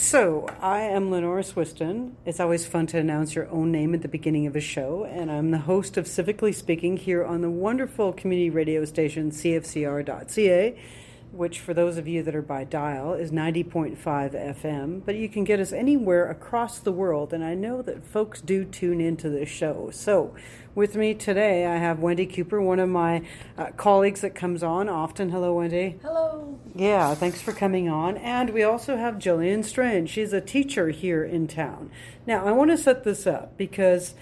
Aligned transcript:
So, 0.00 0.48
I 0.62 0.80
am 0.80 1.10
Lenore 1.10 1.40
Swystun. 1.40 2.12
It's 2.24 2.40
always 2.40 2.64
fun 2.66 2.86
to 2.86 2.98
announce 2.98 3.34
your 3.34 3.50
own 3.50 3.70
name 3.70 3.94
at 3.94 4.00
the 4.00 4.08
beginning 4.08 4.46
of 4.46 4.56
a 4.56 4.60
show, 4.60 5.04
and 5.04 5.30
I'm 5.30 5.50
the 5.50 5.58
host 5.58 5.98
of 5.98 6.06
Civically 6.06 6.54
Speaking 6.54 6.96
here 6.96 7.22
on 7.22 7.42
the 7.42 7.50
wonderful 7.50 8.14
community 8.14 8.48
radio 8.48 8.86
station 8.86 9.30
CFCR.ca, 9.30 10.78
which, 11.32 11.60
for 11.60 11.72
those 11.74 11.96
of 11.96 12.08
you 12.08 12.22
that 12.22 12.34
are 12.34 12.42
by 12.42 12.64
dial, 12.64 13.14
is 13.14 13.30
90.5 13.30 13.96
FM. 13.98 15.02
But 15.04 15.16
you 15.16 15.28
can 15.28 15.44
get 15.44 15.60
us 15.60 15.72
anywhere 15.72 16.28
across 16.28 16.78
the 16.78 16.92
world, 16.92 17.32
and 17.32 17.44
I 17.44 17.54
know 17.54 17.82
that 17.82 18.04
folks 18.04 18.40
do 18.40 18.64
tune 18.64 19.00
into 19.00 19.28
this 19.28 19.48
show. 19.48 19.90
So, 19.92 20.34
with 20.74 20.96
me 20.96 21.14
today, 21.14 21.66
I 21.66 21.76
have 21.76 21.98
Wendy 21.98 22.26
Cooper, 22.26 22.60
one 22.60 22.78
of 22.78 22.88
my 22.88 23.22
uh, 23.58 23.70
colleagues 23.76 24.20
that 24.20 24.34
comes 24.34 24.62
on 24.62 24.88
often. 24.88 25.30
Hello, 25.30 25.54
Wendy. 25.54 25.98
Hello. 26.02 26.58
Yeah, 26.74 27.14
thanks 27.14 27.40
for 27.40 27.52
coming 27.52 27.88
on. 27.88 28.16
And 28.16 28.50
we 28.50 28.62
also 28.62 28.96
have 28.96 29.18
Gillian 29.18 29.62
Strange. 29.62 30.10
She's 30.10 30.32
a 30.32 30.40
teacher 30.40 30.90
here 30.90 31.24
in 31.24 31.48
town. 31.48 31.90
Now, 32.26 32.44
I 32.46 32.52
want 32.52 32.70
to 32.70 32.78
set 32.78 33.04
this 33.04 33.26
up 33.26 33.56
because 33.56 34.14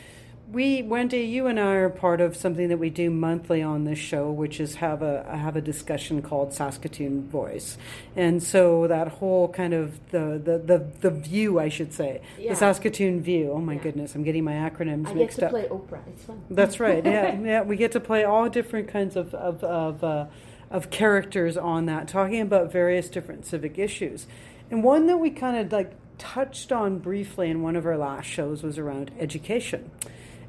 we, 0.51 0.83
Wendy, 0.83 1.19
you 1.21 1.47
and 1.47 1.61
I 1.61 1.75
are 1.75 1.91
part 1.91 2.21
of 2.23 2.35
something 2.35 2.69
that 2.69 2.79
we 2.79 2.89
do 2.89 3.11
monthly 3.11 3.63
on 3.63 3.85
this 3.85 3.99
show, 3.99 4.31
which 4.31 4.61
is 4.61 4.77
have 4.77 5.03
a 5.03 5.23
have 5.37 5.57
a 5.57 5.61
discussion 5.61 6.23
called 6.23 6.55
Saskatoon 6.55 7.29
Voice, 7.29 7.77
and 8.17 8.43
so 8.43 8.87
that 8.87 9.09
whole 9.09 9.49
kind 9.49 9.75
of 9.75 9.99
the 10.11 10.41
the 10.43 10.59
the, 10.59 10.87
the 11.01 11.11
view, 11.11 11.59
I 11.59 11.69
should 11.69 11.93
say, 11.93 12.23
Yeah. 12.39 12.51
the 12.51 12.57
Saskatoon 12.57 13.21
view. 13.21 13.53
Oh 13.53 13.59
my 13.61 13.75
Yeah. 13.75 13.83
goodness, 13.83 14.15
I'm 14.15 14.23
getting 14.23 14.45
my 14.45 14.55
acronyms 14.55 15.07
I 15.09 15.11
get 15.11 15.17
mixed 15.17 15.39
to 15.41 15.47
up. 15.47 15.51
play 15.53 15.65
Oprah. 15.69 16.01
It's 16.09 16.25
fun. 16.25 16.41
That's 16.49 16.81
right. 16.81 17.05
Yeah, 17.05 17.39
yeah. 17.45 17.63
We 17.63 17.77
get 17.77 17.93
to 17.93 18.01
play 18.01 18.25
all 18.25 18.49
different 18.49 18.89
kinds 18.89 19.17
of 19.17 19.35
of 19.35 19.63
of, 19.63 20.03
uh, 20.03 20.27
of 20.71 20.89
characters 20.91 21.57
on 21.59 21.85
that, 21.87 22.09
talking 22.09 22.41
about 22.41 22.73
various 22.73 23.09
different 23.11 23.45
civic 23.45 23.79
issues. 23.79 24.27
And 24.71 24.83
one 24.83 25.07
that 25.09 25.19
we 25.19 25.29
kind 25.31 25.57
of 25.59 25.71
like 25.73 25.93
touched 26.17 26.73
on 26.73 26.99
briefly 26.99 27.51
in 27.51 27.63
one 27.63 27.77
of 27.77 27.85
our 27.87 27.97
last 27.99 28.27
shows 28.27 28.63
was 28.63 28.79
around 28.79 29.11
education. 29.19 29.91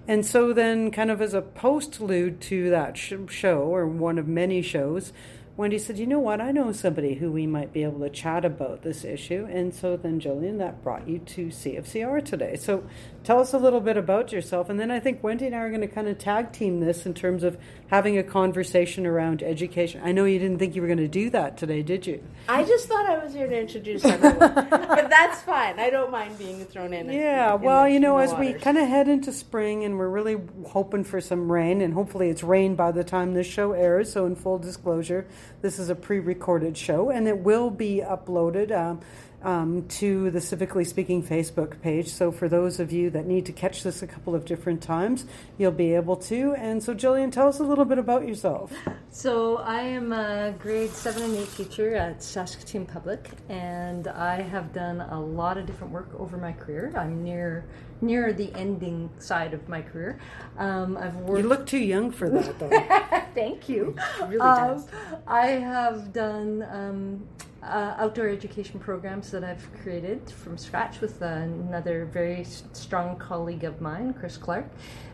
And 0.10 0.26
so 0.26 0.54
then, 0.54 0.90
kind 0.90 1.12
of 1.12 1.22
as 1.22 1.36
a 1.36 1.42
postlude 1.44 2.40
to 2.40 2.72
that 2.72 2.98
sh- 2.98 3.14
show 3.28 3.60
or 3.60 3.86
one 3.86 4.18
of 4.18 4.28
many 4.28 4.64
shows, 4.64 5.14
Wendy 5.56 5.78
said, 5.78 6.00
"You 6.00 6.08
know 6.08 6.18
what? 6.18 6.42
I 6.42 6.52
know 6.52 6.72
somebody 6.72 7.14
who 7.14 7.32
we 7.32 7.46
might 7.46 7.72
be 7.72 7.84
able 7.84 8.00
to 8.00 8.10
chat 8.10 8.44
about 8.44 8.82
this 8.82 9.06
issue." 9.06 9.48
And 9.52 9.72
so 9.72 9.96
then, 9.96 10.20
Gillian, 10.20 10.58
that 10.58 10.82
brought 10.82 11.08
you 11.08 11.20
to 11.20 11.52
CFCR 11.52 12.22
today. 12.22 12.56
So, 12.56 12.86
tell 13.30 13.40
us 13.40 13.54
a 13.54 13.60
little 13.60 13.80
bit 13.80 13.96
about 13.96 14.32
yourself, 14.32 14.72
and 14.72 14.80
then 14.80 14.90
I 14.90 15.00
think 15.00 15.22
Wendy 15.22 15.46
and 15.46 15.54
I 15.54 15.60
are 15.60 15.70
going 15.70 15.82
to 15.82 15.88
kind 15.88 16.08
of 16.08 16.18
tag 16.18 16.52
team 16.52 16.80
this 16.80 17.06
in 17.06 17.14
terms 17.14 17.44
of 17.44 17.60
having 17.90 18.18
a 18.18 18.24
conversation 18.24 19.06
around 19.06 19.44
education. 19.44 20.02
I 20.04 20.14
know 20.14 20.26
you 20.26 20.40
didn't 20.40 20.58
think 20.58 20.74
you 20.74 20.82
were 20.82 20.88
going 20.88 20.98
to 20.98 21.08
do 21.08 21.30
that 21.30 21.56
today, 21.56 21.84
did 21.84 22.08
you? 22.08 22.24
I 22.48 22.64
just 22.64 22.88
thought 22.88 23.08
I 23.08 23.24
was 23.24 23.36
here 23.36 23.46
to 23.46 23.56
introduce 23.56 24.04
everyone, 24.04 24.40
but 24.72 25.12
that's 25.12 25.44
fine. 25.44 25.80
I 25.80 25.92
don't 25.92 26.10
mind 26.10 26.40
being 26.40 26.66
thrown 26.66 26.92
in. 26.92 27.12
Yeah, 27.12 27.54
in 27.54 27.62
well, 27.62 27.84
the- 27.84 27.92
you 27.92 28.00
know, 28.00 28.18
as 28.18 28.32
the 28.32 28.38
we 28.38 28.54
kind 28.54 28.80
of 28.80 28.88
head 28.88 29.08
into 29.08 29.32
spring 29.32 29.84
and 29.84 30.00
we're 30.00 30.10
really 30.10 30.38
hoping 30.70 31.04
for 31.04 31.22
some 31.22 31.52
rain, 31.52 31.82
and 31.82 31.94
hopefully 31.94 32.30
it's 32.30 32.42
rain 32.42 32.74
by 32.74 32.92
the 32.92 33.04
time 33.04 33.36
this 33.36 33.46
show 33.46 33.74
airs. 33.74 34.12
So, 34.12 34.26
in 34.26 34.36
full 34.36 34.58
disclosure, 34.58 35.28
this 35.62 35.78
is 35.78 35.92
a 35.92 35.96
pre 35.96 36.18
recorded 36.18 36.76
show 36.76 37.12
and 37.12 37.28
it 37.28 37.38
will 37.38 37.70
be 37.70 38.02
uploaded. 38.04 38.76
Um, 38.76 39.02
um, 39.44 39.88
to 39.88 40.30
the 40.32 40.40
Civically 40.40 40.86
Speaking 40.86 41.24
Facebook 41.24 41.82
page. 41.82 42.08
So, 42.10 42.32
for 42.32 42.50
those 42.50 42.80
of 42.80 42.92
you 42.92 43.10
that 43.12 43.26
need 43.26 43.46
to 43.48 43.52
catch 43.52 43.84
this 43.84 44.02
a 44.02 44.08
couple 44.08 44.36
of 44.36 44.46
different 44.46 44.82
times, 44.82 45.26
you'll 45.58 45.72
be 45.72 45.94
able 45.96 46.16
to. 46.18 46.54
And 46.54 46.82
so, 46.84 46.94
Gillian, 46.94 47.32
tell 47.32 47.48
us 47.48 47.60
a 47.60 47.64
little 47.64 47.86
bit 47.86 47.98
about 47.98 48.28
yourself. 48.28 48.72
So 49.12 49.58
I 49.58 49.82
am 49.82 50.12
a 50.14 50.54
grade 50.60 50.92
seven 50.92 51.24
and 51.24 51.36
eight 51.36 51.52
teacher 51.56 51.96
at 51.96 52.22
Saskatoon 52.22 52.86
Public, 52.86 53.30
and 53.50 54.08
I 54.08 54.42
have 54.42 54.72
done 54.72 55.02
a 55.02 55.20
lot 55.20 55.58
of 55.58 55.66
different 55.66 55.92
work 55.92 56.10
over 56.18 56.38
my 56.38 56.52
career. 56.52 56.94
I'm 56.96 57.24
near 57.24 57.66
near 58.02 58.32
the 58.32 58.54
ending 58.56 59.10
side 59.20 59.54
of 59.54 59.68
my 59.68 59.82
career. 59.82 60.20
Um, 60.58 60.98
I've 60.98 61.16
worked. 61.16 61.42
You 61.42 61.50
look 61.50 61.66
too 61.66 61.80
young 61.80 62.12
for 62.12 62.30
that, 62.30 62.60
though. 62.60 62.70
Thank 63.34 63.68
you. 63.68 63.96
really 64.22 64.40
Um, 64.40 64.76
does. 64.76 64.88
I 65.28 65.48
have 65.48 66.14
done 66.14 66.66
um, 66.72 67.28
uh, 67.64 67.96
outdoor 67.98 68.30
education 68.30 68.80
programs 68.80 69.32
that 69.32 69.44
I've 69.44 69.68
created 69.84 70.30
from 70.30 70.58
scratch 70.58 71.02
with 71.02 71.22
another 71.22 72.06
very 72.06 72.44
strong 72.74 73.18
colleague 73.18 73.64
of 73.64 73.82
mine, 73.82 74.14
Chris 74.14 74.38
Clark. 74.38 74.66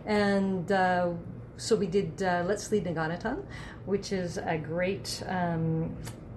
And 0.06 0.72
uh, 0.72 1.10
so 1.58 1.76
we 1.76 1.88
did 1.88 2.22
uh, 2.22 2.44
Let's 2.46 2.72
Lead 2.72 2.86
Nīkānētān, 2.86 3.44
which 3.86 4.12
is 4.12 4.38
a 4.38 4.58
great 4.58 5.24
um, 5.28 5.96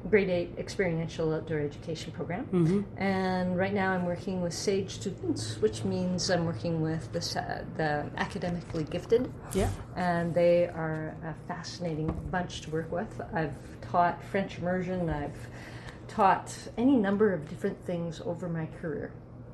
grade 0.08 0.30
8 0.30 0.54
experiential 0.58 1.34
outdoor 1.34 1.58
education 1.58 2.12
program. 2.12 2.86
And 2.96 3.58
right 3.58 3.74
now 3.74 3.92
I'm 3.92 4.06
working 4.06 4.40
with 4.40 4.54
SAGE 4.54 4.90
students, 4.92 5.58
which 5.60 5.84
means 5.84 6.30
I'm 6.30 6.46
working 6.46 6.80
with 6.80 7.12
the, 7.12 7.20
the 7.76 8.06
academically 8.16 8.84
gifted 8.84 9.30
Yeah. 9.52 9.68
and 9.96 10.32
they 10.32 10.66
are 10.68 11.14
a 11.24 11.34
fascinating 11.46 12.06
bunch 12.30 12.62
to 12.62 12.70
work 12.70 12.90
with. 12.92 13.20
I've 13.34 13.52
taught 13.90 14.22
French 14.24 14.58
immersion, 14.58 15.10
I've 15.10 15.36
taught 16.18 16.52
any 16.76 16.96
number 16.96 17.32
of 17.32 17.48
different 17.48 17.80
things 17.86 18.20
over 18.24 18.48
my 18.48 18.66
career, 18.80 19.12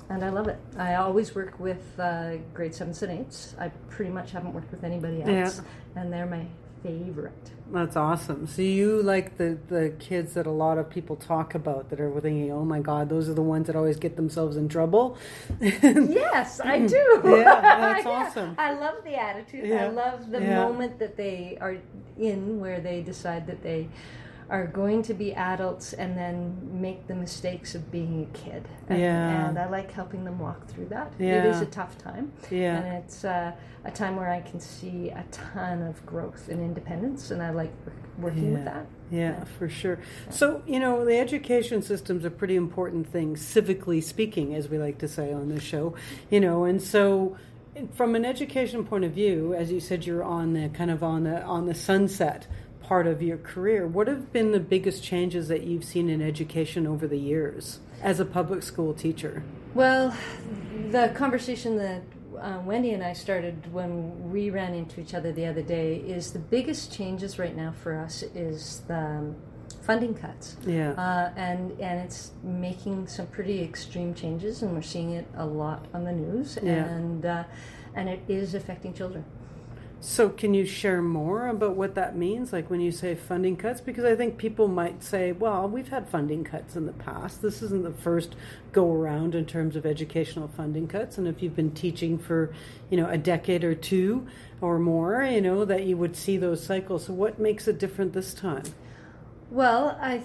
and 0.09 0.25
I 0.25 0.29
love 0.29 0.47
it. 0.47 0.57
I 0.79 0.95
always 0.95 1.35
work 1.35 1.59
with 1.59 1.83
uh, 1.99 2.37
grade 2.55 2.73
sevens 2.73 3.03
and 3.03 3.11
eights. 3.11 3.55
I 3.59 3.67
pretty 3.87 4.09
much 4.09 4.31
haven't 4.31 4.51
worked 4.51 4.71
with 4.71 4.83
anybody 4.83 5.21
else, 5.21 5.61
and 5.95 6.11
they're 6.11 6.25
my 6.25 6.47
favorite. 6.81 7.51
That's 7.71 7.95
awesome. 7.95 8.47
So 8.47 8.63
you 8.63 9.03
like 9.03 9.37
the 9.37 9.59
the 9.67 9.93
kids 9.99 10.33
that 10.33 10.47
a 10.47 10.57
lot 10.65 10.79
of 10.79 10.89
people 10.89 11.15
talk 11.15 11.53
about 11.53 11.91
that 11.91 11.99
are 11.99 12.09
thinking, 12.19 12.51
"Oh 12.51 12.65
my 12.65 12.79
God, 12.79 13.09
those 13.09 13.29
are 13.29 13.35
the 13.35 13.47
ones 13.55 13.67
that 13.67 13.75
always 13.75 13.97
get 13.97 14.15
themselves 14.15 14.57
in 14.57 14.67
trouble." 14.67 15.17
Yes, 15.61 16.59
I 16.61 16.79
do. 16.79 17.05
Yeah, 17.25 17.61
that's 17.61 18.07
awesome. 18.07 18.55
I 18.57 18.73
love 18.73 19.03
the 19.03 19.15
attitude. 19.21 19.67
Yeah, 19.67 19.85
I 19.85 19.89
love 19.89 20.31
the 20.31 20.41
yeah. 20.41 20.63
moment 20.63 20.97
that 20.97 21.15
they 21.15 21.59
are 21.61 21.77
in 22.17 22.59
where 22.59 22.79
they 22.79 23.01
decide 23.01 23.45
that 23.45 23.61
they 23.61 23.89
are 24.49 24.67
going 24.67 25.01
to 25.03 25.13
be 25.13 25.33
adults 25.33 25.93
and 25.93 26.15
then 26.17 26.55
make 26.79 27.07
the 27.07 27.15
mistakes 27.15 27.73
of 27.75 27.91
being 27.91 28.23
a 28.31 28.37
kid. 28.37 28.67
And, 28.89 28.99
Yeah. 28.99 29.49
and 29.49 29.57
I 29.57 29.67
like 29.69 29.91
helping 29.91 30.23
them 30.23 30.37
walk 30.39 30.67
through 30.67 30.87
that. 30.89 31.13
It 31.17 31.25
Yeah. 31.25 31.45
is 31.45 31.61
a 31.61 31.65
tough 31.65 31.97
time. 31.97 32.31
Yeah. 32.51 32.77
And 32.77 33.03
it's 33.03 33.25
uh, 33.25 33.51
a 33.85 33.91
time 33.91 34.15
where 34.15 34.29
I 34.29 34.41
can 34.41 34.59
see 34.59 35.09
a 35.09 35.23
ton 35.31 35.81
of 35.81 36.05
growth 36.05 36.47
and 36.49 36.61
independence, 36.61 37.31
and 37.31 37.41
I 37.41 37.49
like 37.51 37.71
work- 37.85 37.95
working 38.33 38.53
with 38.53 38.65
that. 38.65 38.85
Yeah, 39.11 39.43
for 39.59 39.67
sure. 39.69 39.99
So, 40.29 40.61
you 40.65 40.79
know, 40.79 41.05
the 41.05 41.17
education 41.17 41.81
system's 41.81 42.25
a 42.25 42.31
pretty 42.31 42.55
important 42.55 43.07
thing, 43.07 43.35
civically 43.35 44.01
speaking, 44.03 44.53
as 44.55 44.69
we 44.69 44.77
like 44.79 44.97
to 44.99 45.07
say 45.07 45.31
on 45.33 45.49
this 45.49 45.63
show, 45.63 45.93
you 46.29 46.39
know, 46.39 46.63
and 46.65 46.81
so 46.81 47.35
from 47.93 48.15
an 48.15 48.23
education 48.25 48.85
point 48.85 49.03
of 49.03 49.11
view, 49.11 49.53
as 49.53 49.71
you 49.71 49.79
said, 49.81 50.05
you're 50.05 50.23
on 50.23 50.53
the 50.53 50.69
kind 50.69 50.89
of 50.89 51.03
on 51.03 51.23
the 51.25 51.41
on 51.43 51.65
the 51.65 51.75
sunset 51.75 52.47
part 52.87 53.07
of 53.07 53.21
your 53.21 53.37
career. 53.37 53.87
What 53.87 54.07
have 54.07 54.31
been 54.31 54.51
the 54.51 54.59
biggest 54.59 55.03
changes 55.03 55.47
that 55.47 55.63
you've 55.63 55.83
seen 55.83 56.07
in 56.07 56.21
education 56.21 56.85
over 56.85 57.07
the 57.07 57.17
years 57.17 57.79
as 58.01 58.19
a 58.19 58.25
public 58.25 58.61
school 58.61 58.93
teacher? 58.93 59.43
Well, 59.73 60.15
the 60.91 61.11
conversation 61.15 61.77
that 61.77 62.03
uh, 62.39 62.59
Wendy 62.63 62.91
and 62.91 63.03
I 63.03 63.13
started 63.13 63.73
when 63.73 64.31
we 64.31 64.51
ran 64.51 64.73
into 64.75 65.01
each 65.01 65.13
other 65.15 65.31
the 65.31 65.47
other 65.47 65.63
day 65.63 65.95
is 65.95 66.31
the 66.31 66.39
biggest 66.39 66.93
changes 66.95 67.39
right 67.39 67.55
now 67.55 67.73
for 67.81 67.97
us 67.97 68.23
is 68.35 68.83
the 68.87 68.97
um, 68.97 69.35
funding 69.81 70.13
cuts. 70.13 70.57
Yeah. 70.67 70.91
Uh, 70.91 71.31
and 71.35 71.71
and 71.79 72.01
it's 72.01 72.31
making 72.43 73.07
some 73.07 73.25
pretty 73.27 73.63
extreme 73.63 74.13
changes, 74.13 74.61
and 74.61 74.73
we're 74.73 74.81
seeing 74.83 75.11
it 75.11 75.27
a 75.37 75.45
lot 75.45 75.87
on 75.93 76.03
the 76.03 76.11
news, 76.11 76.59
Yeah. 76.61 76.85
and 76.85 77.25
uh, 77.25 77.43
and 77.95 78.09
it 78.09 78.21
is 78.27 78.53
affecting 78.53 78.93
children. 78.93 79.25
So, 80.07 80.29
can 80.29 80.53
you 80.53 80.67
share 80.67 81.01
more 81.01 81.47
about 81.47 81.75
what 81.75 81.95
that 81.95 82.15
means? 82.15 82.53
Like 82.53 82.69
when 82.69 82.79
you 82.79 82.91
say 82.91 83.15
funding 83.15 83.57
cuts, 83.57 83.81
because 83.81 84.05
I 84.05 84.15
think 84.15 84.37
people 84.37 84.67
might 84.67 85.03
say, 85.03 85.31
"Well, 85.31 85.67
we've 85.67 85.89
had 85.89 86.07
funding 86.07 86.43
cuts 86.43 86.75
in 86.75 86.85
the 86.85 86.93
past. 86.93 87.41
This 87.41 87.63
isn't 87.63 87.81
the 87.81 87.91
first 87.91 88.35
go 88.71 88.93
around 88.93 89.33
in 89.33 89.47
terms 89.47 89.75
of 89.75 89.83
educational 89.83 90.47
funding 90.47 90.87
cuts." 90.87 91.17
And 91.17 91.27
if 91.27 91.41
you've 91.41 91.55
been 91.55 91.71
teaching 91.71 92.19
for, 92.19 92.53
you 92.91 92.97
know, 92.97 93.09
a 93.09 93.17
decade 93.17 93.63
or 93.63 93.73
two 93.73 94.27
or 94.61 94.77
more, 94.77 95.23
you 95.23 95.41
know 95.41 95.65
that 95.65 95.85
you 95.85 95.97
would 95.97 96.15
see 96.15 96.37
those 96.37 96.61
cycles. 96.63 97.05
So, 97.05 97.13
what 97.13 97.39
makes 97.39 97.67
it 97.67 97.79
different 97.79 98.13
this 98.13 98.35
time? 98.35 98.65
Well, 99.49 99.97
I 99.99 100.21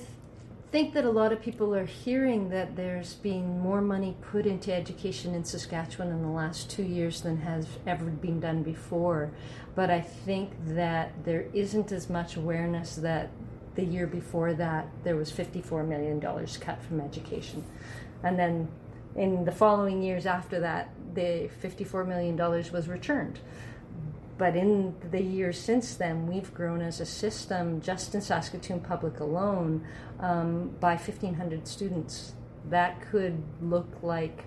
think 0.70 0.94
that 0.94 1.04
a 1.04 1.10
lot 1.10 1.32
of 1.32 1.42
people 1.42 1.74
are 1.74 1.84
hearing 1.84 2.50
that 2.50 2.76
there's 2.76 3.14
been 3.14 3.58
more 3.58 3.80
money 3.80 4.16
put 4.30 4.46
into 4.46 4.72
education 4.72 5.34
in 5.34 5.44
Saskatchewan 5.44 6.10
in 6.10 6.22
the 6.22 6.28
last 6.28 6.70
two 6.70 6.84
years 6.84 7.22
than 7.22 7.38
has 7.38 7.66
ever 7.86 8.04
been 8.04 8.38
done 8.38 8.62
before. 8.62 9.32
But 9.74 9.90
I 9.90 10.00
think 10.00 10.52
that 10.66 11.24
there 11.24 11.46
isn't 11.52 11.90
as 11.90 12.08
much 12.08 12.36
awareness 12.36 12.94
that 12.96 13.30
the 13.74 13.84
year 13.84 14.06
before 14.06 14.54
that 14.54 14.86
there 15.02 15.16
was 15.16 15.32
$54 15.32 15.86
million 15.86 16.20
cut 16.20 16.82
from 16.82 17.00
education. 17.00 17.64
And 18.22 18.38
then 18.38 18.68
in 19.16 19.44
the 19.44 19.52
following 19.52 20.02
years 20.02 20.24
after 20.24 20.60
that, 20.60 20.90
the 21.14 21.50
$54 21.62 22.06
million 22.06 22.36
was 22.36 22.86
returned. 22.86 23.40
But 24.40 24.56
in 24.56 24.94
the 25.10 25.20
years 25.22 25.60
since 25.60 25.96
then, 25.96 26.26
we've 26.26 26.52
grown 26.54 26.80
as 26.80 26.98
a 26.98 27.04
system, 27.04 27.82
just 27.82 28.14
in 28.14 28.22
Saskatoon 28.22 28.80
Public 28.80 29.20
alone, 29.20 29.86
um, 30.18 30.70
by 30.80 30.92
1,500 30.94 31.68
students 31.68 32.32
that 32.70 33.02
could 33.10 33.42
look 33.60 33.86
like 34.02 34.44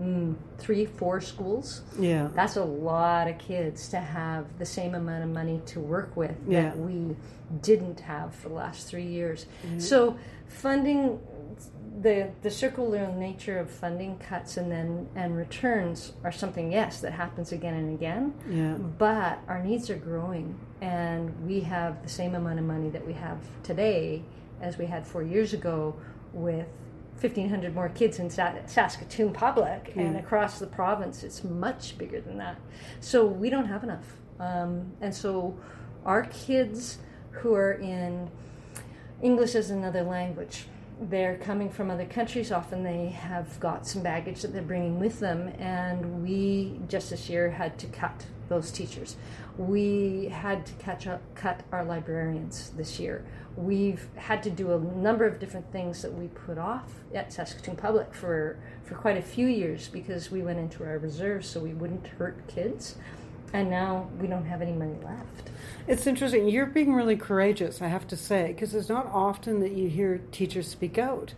mm, 0.00 0.36
three, 0.58 0.86
four 0.86 1.20
schools. 1.20 1.82
Yeah. 1.98 2.28
That's 2.36 2.54
a 2.54 2.62
lot 2.64 3.26
of 3.26 3.36
kids 3.38 3.88
to 3.88 3.98
have 3.98 4.58
the 4.60 4.64
same 4.64 4.94
amount 4.94 5.24
of 5.24 5.30
money 5.30 5.60
to 5.66 5.80
work 5.80 6.16
with 6.16 6.36
Yeah. 6.46 6.62
that 6.62 6.78
we 6.78 7.16
didn't 7.62 7.98
have 7.98 8.32
for 8.36 8.48
the 8.48 8.54
last 8.54 8.86
three 8.86 9.06
years. 9.06 9.46
So 9.78 10.16
funding 10.46 11.18
the 12.02 12.30
the 12.42 12.50
circular 12.50 13.06
nature 13.12 13.58
of 13.58 13.70
funding 13.70 14.18
cuts 14.18 14.56
and 14.56 14.70
then 14.70 15.08
and 15.14 15.36
returns 15.36 16.12
are 16.24 16.32
something 16.32 16.72
yes 16.72 17.00
that 17.00 17.12
happens 17.12 17.52
again 17.52 17.74
and 17.74 17.94
again 17.94 18.34
Yeah. 18.50 18.74
but 18.74 19.38
our 19.48 19.62
needs 19.62 19.88
are 19.90 19.96
growing. 19.96 20.58
And 20.80 21.46
we 21.46 21.60
have 21.60 22.02
the 22.02 22.08
same 22.08 22.34
amount 22.34 22.58
of 22.58 22.64
money 22.64 22.90
that 22.90 23.06
we 23.06 23.12
have 23.14 23.38
today 23.62 24.22
as 24.60 24.78
we 24.78 24.86
had 24.86 25.06
four 25.06 25.22
years 25.22 25.52
ago 25.52 25.94
with 26.32 26.66
1500 27.20 27.72
more 27.74 27.88
kids 27.90 28.18
in 28.18 28.28
saskatoon 28.30 29.32
public 29.32 29.92
and 29.96 30.16
across 30.16 30.58
the 30.58 30.66
province. 30.66 31.22
It's 31.22 31.44
much 31.44 31.96
bigger 31.98 32.20
than 32.20 32.36
that. 32.38 32.56
So 33.00 33.24
we 33.24 33.48
don't 33.48 33.66
have 33.66 33.84
enough. 33.84 34.16
Um, 34.40 34.92
and 35.00 35.14
so 35.14 35.56
our 36.04 36.24
kids 36.24 36.98
who 37.30 37.54
are 37.54 37.72
in 37.74 38.28
english 39.22 39.54
as 39.54 39.70
another 39.70 40.02
language 40.02 40.66
they're 41.00 41.36
coming 41.38 41.70
from 41.70 41.90
other 41.90 42.04
countries 42.04 42.52
often 42.52 42.82
they 42.82 43.08
have 43.08 43.58
got 43.58 43.86
some 43.86 44.02
baggage 44.02 44.42
that 44.42 44.52
they're 44.52 44.62
bringing 44.62 45.00
with 45.00 45.18
them 45.20 45.48
and 45.58 46.22
we 46.22 46.78
just 46.88 47.10
this 47.10 47.28
year 47.28 47.50
had 47.50 47.78
to 47.78 47.86
cut 47.88 48.26
those 48.48 48.70
teachers. 48.70 49.16
We 49.56 50.26
had 50.26 50.66
to 50.66 50.72
catch 50.74 51.06
up 51.06 51.22
cut 51.34 51.62
our 51.72 51.84
librarians 51.84 52.70
this 52.76 53.00
year. 53.00 53.24
We've 53.56 54.06
had 54.16 54.42
to 54.44 54.50
do 54.50 54.72
a 54.72 54.78
number 54.78 55.26
of 55.26 55.38
different 55.38 55.70
things 55.72 56.02
that 56.02 56.12
we 56.12 56.28
put 56.28 56.58
off 56.58 56.90
at 57.14 57.32
saskatoon 57.32 57.76
public 57.76 58.12
for 58.14 58.58
for 58.84 58.94
quite 58.94 59.16
a 59.16 59.22
few 59.22 59.46
years 59.46 59.88
because 59.88 60.30
we 60.30 60.42
went 60.42 60.58
into 60.58 60.84
our 60.84 60.98
reserves 60.98 61.48
so 61.48 61.60
we 61.60 61.74
wouldn't 61.74 62.06
hurt 62.06 62.46
kids 62.46 62.96
and 63.52 63.70
now 63.70 64.08
we 64.20 64.26
don't 64.26 64.46
have 64.46 64.62
any 64.62 64.72
money 64.72 64.96
left 65.04 65.50
It's 65.86 66.06
interesting. 66.06 66.48
You're 66.48 66.66
being 66.66 66.94
really 66.94 67.16
courageous, 67.16 67.82
I 67.82 67.88
have 67.88 68.06
to 68.08 68.16
say, 68.16 68.48
because 68.48 68.74
it's 68.74 68.88
not 68.88 69.06
often 69.06 69.60
that 69.60 69.72
you 69.72 69.88
hear 69.88 70.18
teachers 70.30 70.68
speak 70.68 70.96
out 70.98 71.34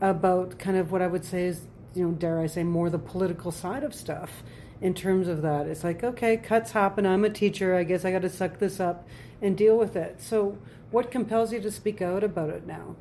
about 0.00 0.58
kind 0.58 0.76
of 0.76 0.90
what 0.90 1.00
I 1.00 1.06
would 1.06 1.24
say 1.24 1.46
is, 1.46 1.62
you 1.94 2.06
know, 2.06 2.12
dare 2.12 2.40
I 2.40 2.46
say, 2.46 2.64
more 2.64 2.90
the 2.90 2.98
political 2.98 3.52
side 3.52 3.84
of 3.84 3.94
stuff 3.94 4.42
in 4.80 4.94
terms 4.94 5.28
of 5.28 5.42
that. 5.42 5.66
It's 5.66 5.84
like, 5.84 6.02
okay, 6.04 6.36
cuts 6.36 6.72
happen. 6.72 7.06
I'm 7.06 7.24
a 7.24 7.30
teacher. 7.30 7.74
I 7.74 7.84
guess 7.84 8.04
I 8.04 8.10
got 8.12 8.22
to 8.22 8.28
suck 8.28 8.58
this 8.58 8.80
up 8.80 9.06
and 9.40 9.56
deal 9.56 9.78
with 9.78 9.96
it. 9.96 10.20
So, 10.20 10.58
what 10.90 11.10
compels 11.10 11.52
you 11.52 11.60
to 11.60 11.70
speak 11.70 12.02
out 12.02 12.22
about 12.22 12.50
it 12.50 12.66
now? 12.66 12.96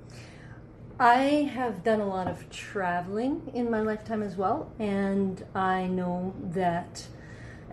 I 0.99 1.49
have 1.53 1.83
done 1.83 1.99
a 1.99 2.07
lot 2.07 2.27
of 2.27 2.49
traveling 2.49 3.51
in 3.53 3.69
my 3.69 3.81
lifetime 3.81 4.21
as 4.21 4.35
well, 4.37 4.71
and 4.79 5.43
I 5.55 5.87
know 5.87 6.33
that, 6.51 7.07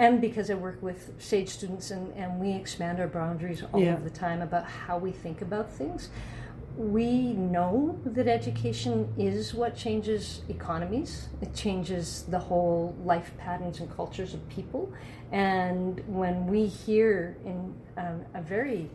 and 0.00 0.19
because 0.19 0.50
I 0.50 0.55
work 0.55 0.82
with 0.82 1.12
SAGE 1.19 1.50
students 1.50 1.91
and, 1.91 2.11
and 2.17 2.41
we 2.41 2.52
expand 2.52 3.00
our 3.00 3.06
boundaries 3.06 3.62
all 3.70 3.82
Yeah. 3.82 3.93
of 3.93 4.02
the 4.02 4.08
time 4.08 4.41
about 4.41 4.64
how 4.64 4.97
we 4.97 5.12
think 5.12 5.43
about 5.43 5.70
things, 5.70 6.08
we 6.75 7.35
know 7.35 7.99
that 8.06 8.26
education 8.26 9.12
is 9.19 9.52
what 9.52 9.76
changes 9.76 10.41
economies. 10.49 11.29
It 11.43 11.55
changes 11.55 12.25
the 12.29 12.38
whole 12.38 12.97
life 13.05 13.32
patterns 13.37 13.81
and 13.81 13.94
cultures 13.94 14.32
of 14.32 14.49
people. 14.49 14.91
And 15.32 16.00
when 16.08 16.47
we 16.47 16.64
hear 16.64 17.37
in 17.44 17.75
um, 17.99 18.25
a 18.32 18.41
very 18.41 18.88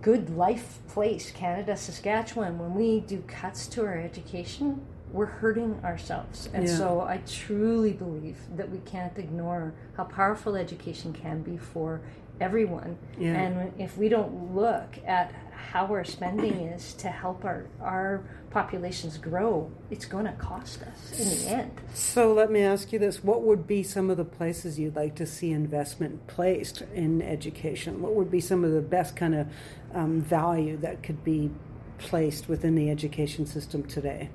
good 0.00 0.36
life 0.36 0.80
place, 0.88 1.30
Canada, 1.30 1.76
Saskatchewan, 1.76 2.58
when 2.58 2.74
we 2.74 2.98
do 2.98 3.22
cuts 3.28 3.68
to 3.68 3.82
our 3.82 3.96
education, 3.96 4.84
we're 5.12 5.26
hurting 5.26 5.78
ourselves. 5.84 6.48
And 6.54 6.66
Yeah. 6.66 6.76
so 6.76 7.00
I 7.00 7.18
truly 7.26 7.92
believe 7.92 8.38
that 8.56 8.70
we 8.70 8.78
can't 8.78 9.16
ignore 9.18 9.74
how 9.96 10.04
powerful 10.04 10.56
education 10.56 11.12
can 11.12 11.42
be 11.42 11.56
for 11.58 12.00
everyone. 12.40 12.96
Yeah. 13.18 13.34
And 13.34 13.72
if 13.78 13.96
we 13.96 14.08
don't 14.08 14.54
look 14.54 14.98
at 15.06 15.32
how 15.70 15.86
our 15.86 16.04
spending 16.04 16.52
is 16.74 16.94
to 16.94 17.08
help 17.08 17.44
our, 17.44 17.66
our 17.80 18.22
populations 18.50 19.16
grow, 19.18 19.70
it's 19.90 20.06
going 20.06 20.24
to 20.24 20.32
cost 20.32 20.82
us 20.82 21.18
in 21.18 21.28
the 21.28 21.62
end. 21.62 21.80
So 21.94 22.32
let 22.32 22.50
me 22.50 22.62
ask 22.62 22.92
you 22.92 22.98
this: 22.98 23.22
What 23.22 23.42
would 23.42 23.66
be 23.66 23.82
some 23.82 24.10
of 24.10 24.16
the 24.16 24.24
places 24.24 24.78
you'd 24.78 24.96
like 24.96 25.14
to 25.16 25.26
see 25.26 25.50
investment 25.52 26.26
placed 26.26 26.82
in 26.94 27.22
education? 27.22 28.02
What 28.02 28.14
would 28.14 28.30
be 28.30 28.40
some 28.40 28.64
of 28.64 28.72
the 28.72 28.82
best 28.82 29.14
kind 29.14 29.34
of 29.34 29.46
um, 29.94 30.20
value 30.20 30.76
that 30.78 31.02
could 31.02 31.22
be 31.22 31.50
placed 31.98 32.48
within 32.48 32.74
the 32.74 32.90
education 32.90 33.46
system 33.46 33.84
today? 33.84 34.30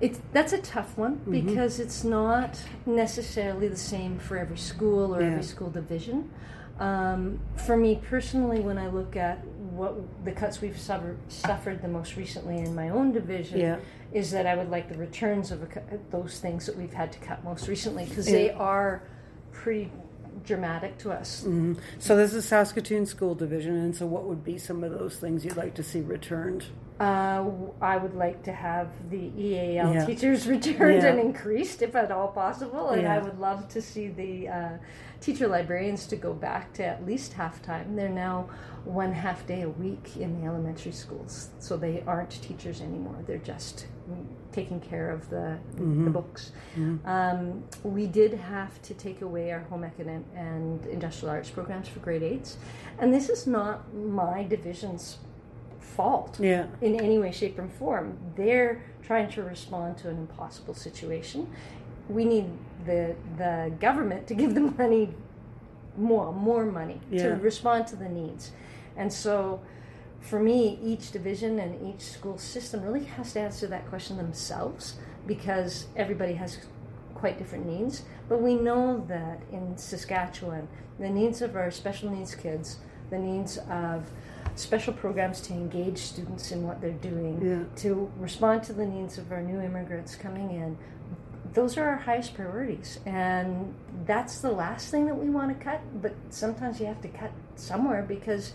It's 0.00 0.18
that's 0.32 0.52
a 0.52 0.58
tough 0.58 0.96
one 0.96 1.16
Mm-hmm. 1.18 1.46
because 1.46 1.78
it's 1.80 2.04
not 2.04 2.58
necessarily 2.86 3.68
the 3.68 3.76
same 3.76 4.18
for 4.18 4.38
every 4.38 4.56
school 4.56 5.14
or 5.14 5.20
Yeah. 5.20 5.28
every 5.28 5.42
school 5.42 5.70
division. 5.70 6.30
Um, 6.78 7.40
for 7.56 7.76
me 7.76 8.00
personally, 8.08 8.60
when 8.60 8.78
I 8.78 8.88
look 8.88 9.14
at 9.14 9.44
what 9.46 9.94
the 10.24 10.32
cuts 10.32 10.62
we've 10.62 10.78
suffered, 10.78 11.18
suffered 11.28 11.82
the 11.82 11.88
most 11.88 12.16
recently 12.16 12.56
in 12.58 12.74
my 12.74 12.88
own 12.88 13.12
division, 13.12 13.60
Yeah. 13.60 13.76
is 14.12 14.30
that 14.30 14.46
I 14.46 14.56
would 14.56 14.70
like 14.70 14.88
the 14.88 14.96
returns 14.96 15.52
of 15.52 15.62
a, 15.62 15.68
those 16.10 16.38
things 16.40 16.64
that 16.66 16.76
we've 16.76 16.94
had 16.94 17.12
to 17.12 17.18
cut 17.18 17.44
most 17.44 17.68
recently 17.68 18.06
because 18.06 18.24
they 18.26 18.50
are 18.50 19.02
pretty 19.52 19.92
dramatic 20.44 20.98
to 20.98 21.10
us. 21.12 21.42
hmm 21.42 21.74
So 21.98 22.16
this 22.16 22.32
is 22.34 22.44
Saskatoon 22.46 23.06
School 23.06 23.34
Division, 23.34 23.76
and 23.76 23.94
so 23.96 24.06
what 24.06 24.24
would 24.24 24.44
be 24.44 24.58
some 24.58 24.82
of 24.84 24.90
those 24.92 25.16
things 25.16 25.44
you'd 25.44 25.56
like 25.56 25.74
to 25.74 25.82
see 25.82 26.00
returned? 26.00 26.64
Uh, 26.98 27.46
I 27.80 27.96
would 27.96 28.14
like 28.14 28.42
to 28.42 28.52
have 28.52 28.88
the 29.08 29.32
EAL 29.38 29.94
Yeah. 29.94 30.04
teachers 30.04 30.46
returned 30.56 31.02
Yeah. 31.02 31.08
and 31.08 31.18
increased, 31.18 31.80
if 31.80 31.96
at 31.96 32.10
all 32.10 32.28
possible. 32.28 32.90
And 32.90 33.08
I 33.08 33.18
would 33.18 33.38
love 33.38 33.68
to 33.68 33.80
see 33.80 34.08
the 34.08 34.48
uh, 34.48 34.68
teacher 35.20 35.48
librarians 35.48 36.06
to 36.08 36.16
go 36.16 36.34
back 36.34 36.74
to 36.74 36.84
at 36.84 37.06
least 37.06 37.32
half 37.32 37.62
time. 37.62 37.96
They're 37.96 38.10
now 38.10 38.50
one 38.84 39.12
half 39.14 39.46
day 39.46 39.62
a 39.62 39.68
week 39.70 40.18
in 40.18 40.38
the 40.40 40.46
elementary 40.46 40.92
schools, 40.92 41.48
so 41.58 41.78
they 41.78 42.02
aren't 42.06 42.30
teachers 42.42 42.82
anymore. 42.82 43.16
They're 43.26 43.38
just 43.38 43.86
taking 44.52 44.80
care 44.80 45.10
of 45.10 45.28
the 45.30 45.58
the 45.76 46.10
books. 46.10 46.52
Um, 47.04 47.62
we 47.84 48.06
did 48.06 48.32
have 48.34 48.80
to 48.82 48.94
take 48.94 49.22
away 49.22 49.52
our 49.52 49.60
home 49.70 49.84
ec 49.84 49.98
and, 49.98 50.24
and 50.34 50.84
industrial 50.86 51.30
arts 51.34 51.50
programs 51.50 51.88
for 51.88 52.00
grade 52.00 52.22
eights, 52.22 52.56
and 52.98 53.12
this 53.14 53.28
is 53.28 53.46
not 53.46 53.94
my 53.94 54.42
division's 54.44 55.18
fault 55.80 56.38
Yeah. 56.40 56.66
in 56.80 57.00
any 57.00 57.18
way, 57.18 57.32
shape, 57.32 57.58
or 57.58 57.68
form. 57.68 58.16
They're 58.36 58.82
trying 59.02 59.28
to 59.32 59.42
respond 59.42 59.98
to 59.98 60.08
an 60.08 60.16
impossible 60.18 60.74
situation. 60.74 61.46
We 62.08 62.24
need 62.24 62.46
the 62.86 63.14
the 63.36 63.72
government 63.80 64.26
to 64.28 64.34
give 64.34 64.54
them 64.54 64.74
money, 64.78 65.14
more 65.96 66.32
more 66.32 66.64
money 66.66 67.00
Yeah. 67.10 67.22
to 67.28 67.28
respond 67.36 67.86
to 67.88 67.96
the 67.96 68.08
needs, 68.08 68.52
and 68.96 69.12
so. 69.12 69.60
For 70.20 70.38
me, 70.38 70.78
each 70.82 71.10
division 71.10 71.58
and 71.58 71.94
each 71.94 72.02
school 72.02 72.38
system 72.38 72.82
really 72.82 73.04
has 73.04 73.32
to 73.32 73.40
answer 73.40 73.66
that 73.68 73.88
question 73.88 74.16
themselves 74.16 74.96
because 75.26 75.86
everybody 75.96 76.34
has 76.34 76.58
quite 77.14 77.38
different 77.38 77.66
needs. 77.66 78.02
But 78.28 78.40
we 78.42 78.54
know 78.54 79.04
that 79.08 79.40
in 79.52 79.76
Saskatchewan, 79.76 80.68
the 80.98 81.08
needs 81.10 81.42
of 81.42 81.56
our 81.56 81.70
special 81.70 82.10
needs 82.10 82.34
kids, 82.34 82.78
the 83.10 83.18
needs 83.18 83.58
of 83.70 84.10
special 84.54 84.92
programs 84.92 85.40
to 85.42 85.52
engage 85.54 85.98
students 85.98 86.52
in 86.52 86.66
what 86.66 86.80
they're 86.80 86.92
doing, 86.92 87.40
Yeah. 87.42 87.64
to 87.82 88.10
respond 88.18 88.62
to 88.64 88.72
the 88.72 88.86
needs 88.86 89.18
of 89.18 89.32
our 89.32 89.42
new 89.42 89.60
immigrants 89.60 90.14
coming 90.16 90.50
in, 90.50 90.76
those 91.54 91.76
are 91.76 91.88
our 91.88 91.96
highest 91.96 92.34
priorities. 92.34 93.00
And 93.06 93.74
that's 94.06 94.40
the 94.40 94.50
last 94.50 94.90
thing 94.90 95.06
that 95.06 95.16
we 95.18 95.28
want 95.30 95.56
to 95.58 95.64
cut. 95.64 95.80
But 96.00 96.14
sometimes 96.28 96.78
you 96.78 96.86
have 96.86 97.00
to 97.02 97.08
cut 97.08 97.32
somewhere 97.56 98.04
because 98.06 98.52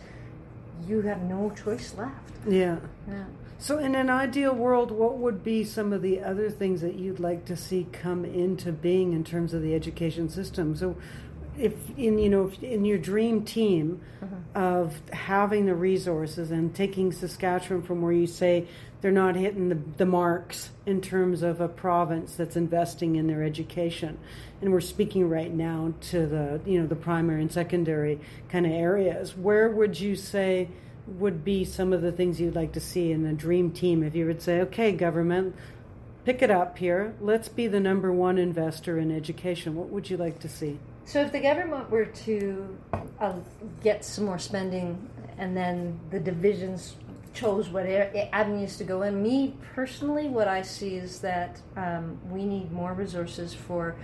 you 0.87 1.01
have 1.01 1.21
no 1.23 1.51
choice 1.51 1.93
left. 1.97 2.31
Yeah. 2.47 2.77
Yeah. 3.07 3.25
So, 3.57 3.79
in 3.79 3.95
an 3.95 4.09
ideal 4.09 4.53
world, 4.53 4.91
what 4.91 5.17
would 5.17 5.43
be 5.43 5.63
some 5.63 5.93
of 5.93 6.01
the 6.01 6.21
other 6.21 6.49
things 6.49 6.81
that 6.81 6.95
you'd 6.95 7.19
like 7.19 7.45
to 7.45 7.55
see 7.55 7.87
come 7.91 8.25
into 8.25 8.71
being 8.71 9.13
in 9.13 9.23
terms 9.23 9.53
of 9.53 9.61
the 9.61 9.73
education 9.73 10.29
system? 10.29 10.75
So, 10.75 10.97
if 11.57 11.73
in 11.97 12.19
you 12.19 12.29
know 12.29 12.47
if 12.47 12.63
in 12.63 12.85
your 12.85 12.97
dream 12.97 13.43
team 13.43 14.01
uh-huh. 14.21 14.59
of 14.59 14.99
having 15.11 15.65
the 15.65 15.75
resources 15.75 16.51
and 16.51 16.73
taking 16.75 17.11
Saskatchewan 17.11 17.81
from 17.81 18.01
where 18.01 18.11
you 18.11 18.27
say 18.27 18.67
they're 19.01 19.11
not 19.11 19.35
hitting 19.35 19.69
the, 19.69 19.77
the 19.97 20.05
marks 20.05 20.71
in 20.85 21.01
terms 21.01 21.43
of 21.43 21.61
a 21.61 21.67
province 21.67 22.35
that's 22.35 22.55
investing 22.55 23.15
in 23.15 23.27
their 23.27 23.43
education, 23.43 24.17
and 24.61 24.71
we're 24.71 24.81
speaking 24.81 25.29
right 25.29 25.53
now 25.53 25.93
to 26.01 26.25
the 26.25 26.61
you 26.65 26.79
know 26.79 26.87
the 26.87 26.95
primary 26.95 27.41
and 27.41 27.51
secondary 27.51 28.19
kind 28.49 28.65
of 28.65 28.71
areas, 28.71 29.35
where 29.35 29.69
would 29.69 29.99
you 29.99 30.15
say? 30.15 30.69
would 31.07 31.45
be 31.45 31.63
some 31.63 31.93
of 31.93 32.01
the 32.01 32.11
things 32.11 32.41
you'd 32.41 32.55
like 32.55 32.71
to 32.73 32.79
see 32.79 33.11
in 33.11 33.23
a 33.27 33.33
dream 33.33 33.69
team 33.69 34.01
if 34.01 34.15
you 34.15 34.25
would 34.25 34.41
say, 34.41 34.61
okay, 34.61 34.91
government, 34.91 35.55
pick 36.25 36.41
it 36.41 36.49
up 36.49 36.79
here. 36.79 37.13
Let's 37.21 37.47
be 37.47 37.67
the 37.67 37.79
number 37.79 38.11
one 38.11 38.37
investor 38.37 38.97
in 38.97 39.11
education. 39.11 39.75
What 39.75 39.89
would 39.89 40.09
you 40.09 40.17
like 40.17 40.39
to 40.39 40.49
see? 40.49 40.79
So 41.05 41.21
if 41.21 41.31
the 41.31 41.39
government 41.39 41.89
were 41.89 42.05
to 42.05 42.77
uh, 43.19 43.33
get 43.83 44.03
some 44.03 44.25
more 44.25 44.39
spending 44.39 45.07
and 45.37 45.55
then 45.55 45.99
the 46.09 46.19
divisions 46.19 46.95
chose 47.33 47.69
what 47.69 47.85
avenues 47.85 48.77
to 48.77 48.83
go 48.83 49.03
in. 49.03 49.21
Me 49.21 49.53
personally, 49.75 50.29
what 50.29 50.47
I 50.47 50.61
see 50.61 50.95
is 50.95 51.19
that 51.19 51.61
um, 51.75 52.17
we 52.29 52.45
need 52.45 52.71
more 52.71 52.93
resources 52.93 53.53
for 53.53 53.95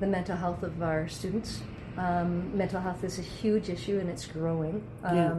the 0.00 0.06
mental 0.06 0.36
health 0.36 0.62
of 0.62 0.82
our 0.82 1.08
students. 1.08 1.62
Um, 1.96 2.56
mental 2.56 2.80
health 2.80 3.04
is 3.04 3.18
a 3.18 3.22
huge 3.22 3.68
issue 3.68 3.98
and 4.00 4.08
it's 4.10 4.26
growing. 4.26 4.82
Um, 5.02 5.16
Yeah. 5.16 5.34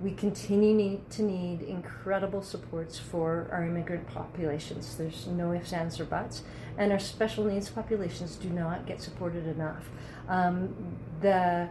We 0.00 0.12
continue 0.12 0.74
need, 0.74 1.10
to 1.10 1.22
need 1.22 1.62
incredible 1.62 2.40
supports 2.40 2.98
for 2.98 3.48
our 3.50 3.64
immigrant 3.64 4.06
populations. 4.06 4.96
There's 4.96 5.26
no 5.26 5.52
ifs, 5.52 5.72
ands, 5.72 5.98
or 5.98 6.04
buts. 6.04 6.44
And 6.76 6.92
our 6.92 7.00
special 7.00 7.44
needs 7.44 7.68
populations 7.68 8.36
do 8.36 8.48
not 8.48 8.86
get 8.86 9.02
supported 9.02 9.46
enough. 9.48 9.90
Um, 10.28 10.72
the 11.20 11.68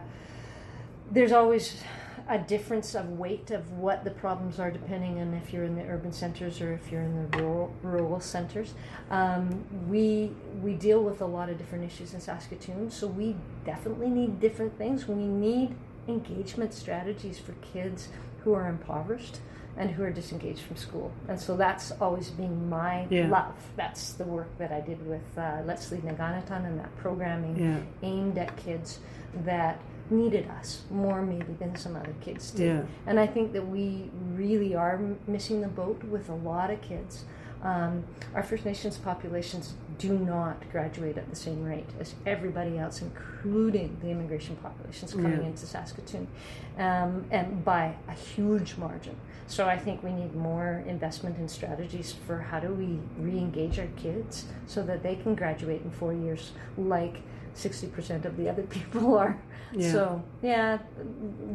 there's 1.10 1.32
always 1.32 1.82
a 2.28 2.38
difference 2.38 2.94
of 2.94 3.18
weight 3.18 3.50
of 3.50 3.72
what 3.72 4.04
the 4.04 4.10
problems 4.10 4.60
are 4.60 4.70
depending 4.70 5.18
on 5.18 5.32
if 5.34 5.52
you're 5.52 5.64
in 5.64 5.74
the 5.76 5.82
urban 5.84 6.12
centers 6.12 6.60
or 6.60 6.72
if 6.74 6.92
you're 6.92 7.00
in 7.02 7.30
the 7.30 7.38
rural, 7.38 7.72
rural 7.82 8.20
centers. 8.20 8.74
Um, 9.10 9.64
we 9.88 10.30
we 10.62 10.74
deal 10.74 11.02
with 11.02 11.20
a 11.22 11.26
lot 11.26 11.48
of 11.48 11.56
different 11.58 11.84
issues 11.84 12.12
in 12.14 12.20
Saskatoon, 12.20 12.90
so 12.90 13.06
we 13.06 13.34
definitely 13.64 14.10
need 14.10 14.40
different 14.40 14.76
things. 14.76 15.08
We 15.08 15.14
need 15.26 15.74
engagement 16.06 16.74
strategies 16.74 17.38
for 17.38 17.52
kids 17.72 18.08
who 18.44 18.52
are 18.54 18.68
impoverished 18.68 19.38
and 19.76 19.90
who 19.92 20.02
are 20.02 20.10
disengaged 20.10 20.60
from 20.62 20.76
school. 20.76 21.12
And 21.28 21.38
so 21.40 21.56
that's 21.56 21.92
always 22.00 22.30
been 22.30 22.68
my 22.68 23.06
Yeah. 23.10 23.28
love. 23.28 23.54
That's 23.76 24.12
the 24.14 24.24
work 24.24 24.48
that 24.58 24.72
I 24.72 24.80
did 24.80 25.06
with 25.06 25.38
uh, 25.38 25.62
Let's 25.64 25.90
Lead 25.92 26.02
Nīkānētān 26.02 26.66
and 26.66 26.78
that 26.80 26.94
programming 26.96 27.56
Yeah. 27.56 27.78
aimed 28.02 28.38
at 28.38 28.56
kids 28.56 28.98
that 29.44 29.78
needed 30.10 30.48
us 30.50 30.82
more 30.90 31.22
maybe 31.22 31.52
than 31.58 31.76
some 31.76 31.96
other 31.96 32.14
kids 32.20 32.50
did. 32.50 32.66
Yeah. 32.66 32.82
And 33.06 33.18
I 33.20 33.26
think 33.26 33.52
that 33.52 33.66
we 33.68 34.10
really 34.34 34.74
are 34.74 34.94
m- 34.94 35.18
missing 35.26 35.60
the 35.60 35.68
boat 35.68 36.02
with 36.04 36.28
a 36.28 36.34
lot 36.34 36.70
of 36.70 36.80
kids. 36.80 37.24
Um, 37.62 38.04
our 38.34 38.42
First 38.42 38.64
Nations 38.64 38.96
populations 38.98 39.74
do 39.98 40.16
not 40.16 40.70
graduate 40.70 41.18
at 41.18 41.28
the 41.28 41.34
same 41.36 41.64
rate 41.64 41.88
as 41.98 42.14
everybody 42.24 42.78
else, 42.78 43.02
including 43.02 43.96
the 44.00 44.08
immigration 44.10 44.56
populations 44.56 45.12
coming 45.12 45.40
Yeah. 45.40 45.46
into 45.48 45.66
Saskatoon, 45.66 46.28
um, 46.78 47.24
and 47.30 47.64
by 47.64 47.94
a 48.06 48.12
huge 48.12 48.76
margin. 48.76 49.16
So 49.48 49.66
I 49.66 49.76
think 49.76 50.02
we 50.04 50.12
need 50.12 50.36
more 50.36 50.84
investment 50.86 51.36
in 51.38 51.48
strategies 51.48 52.12
for 52.12 52.38
how 52.38 52.60
do 52.60 52.72
we 52.72 53.00
re-engage 53.18 53.78
our 53.80 53.88
kids 53.96 54.44
so 54.66 54.82
that 54.84 55.02
they 55.02 55.16
can 55.16 55.34
graduate 55.34 55.82
in 55.82 55.90
four 55.90 56.12
years, 56.12 56.52
like 56.76 57.22
60% 57.54 58.24
of 58.24 58.36
the 58.36 58.48
other 58.48 58.62
people 58.78 59.16
are. 59.18 59.36
Yeah. 59.72 59.92
So 59.92 60.22
yeah, 60.42 60.78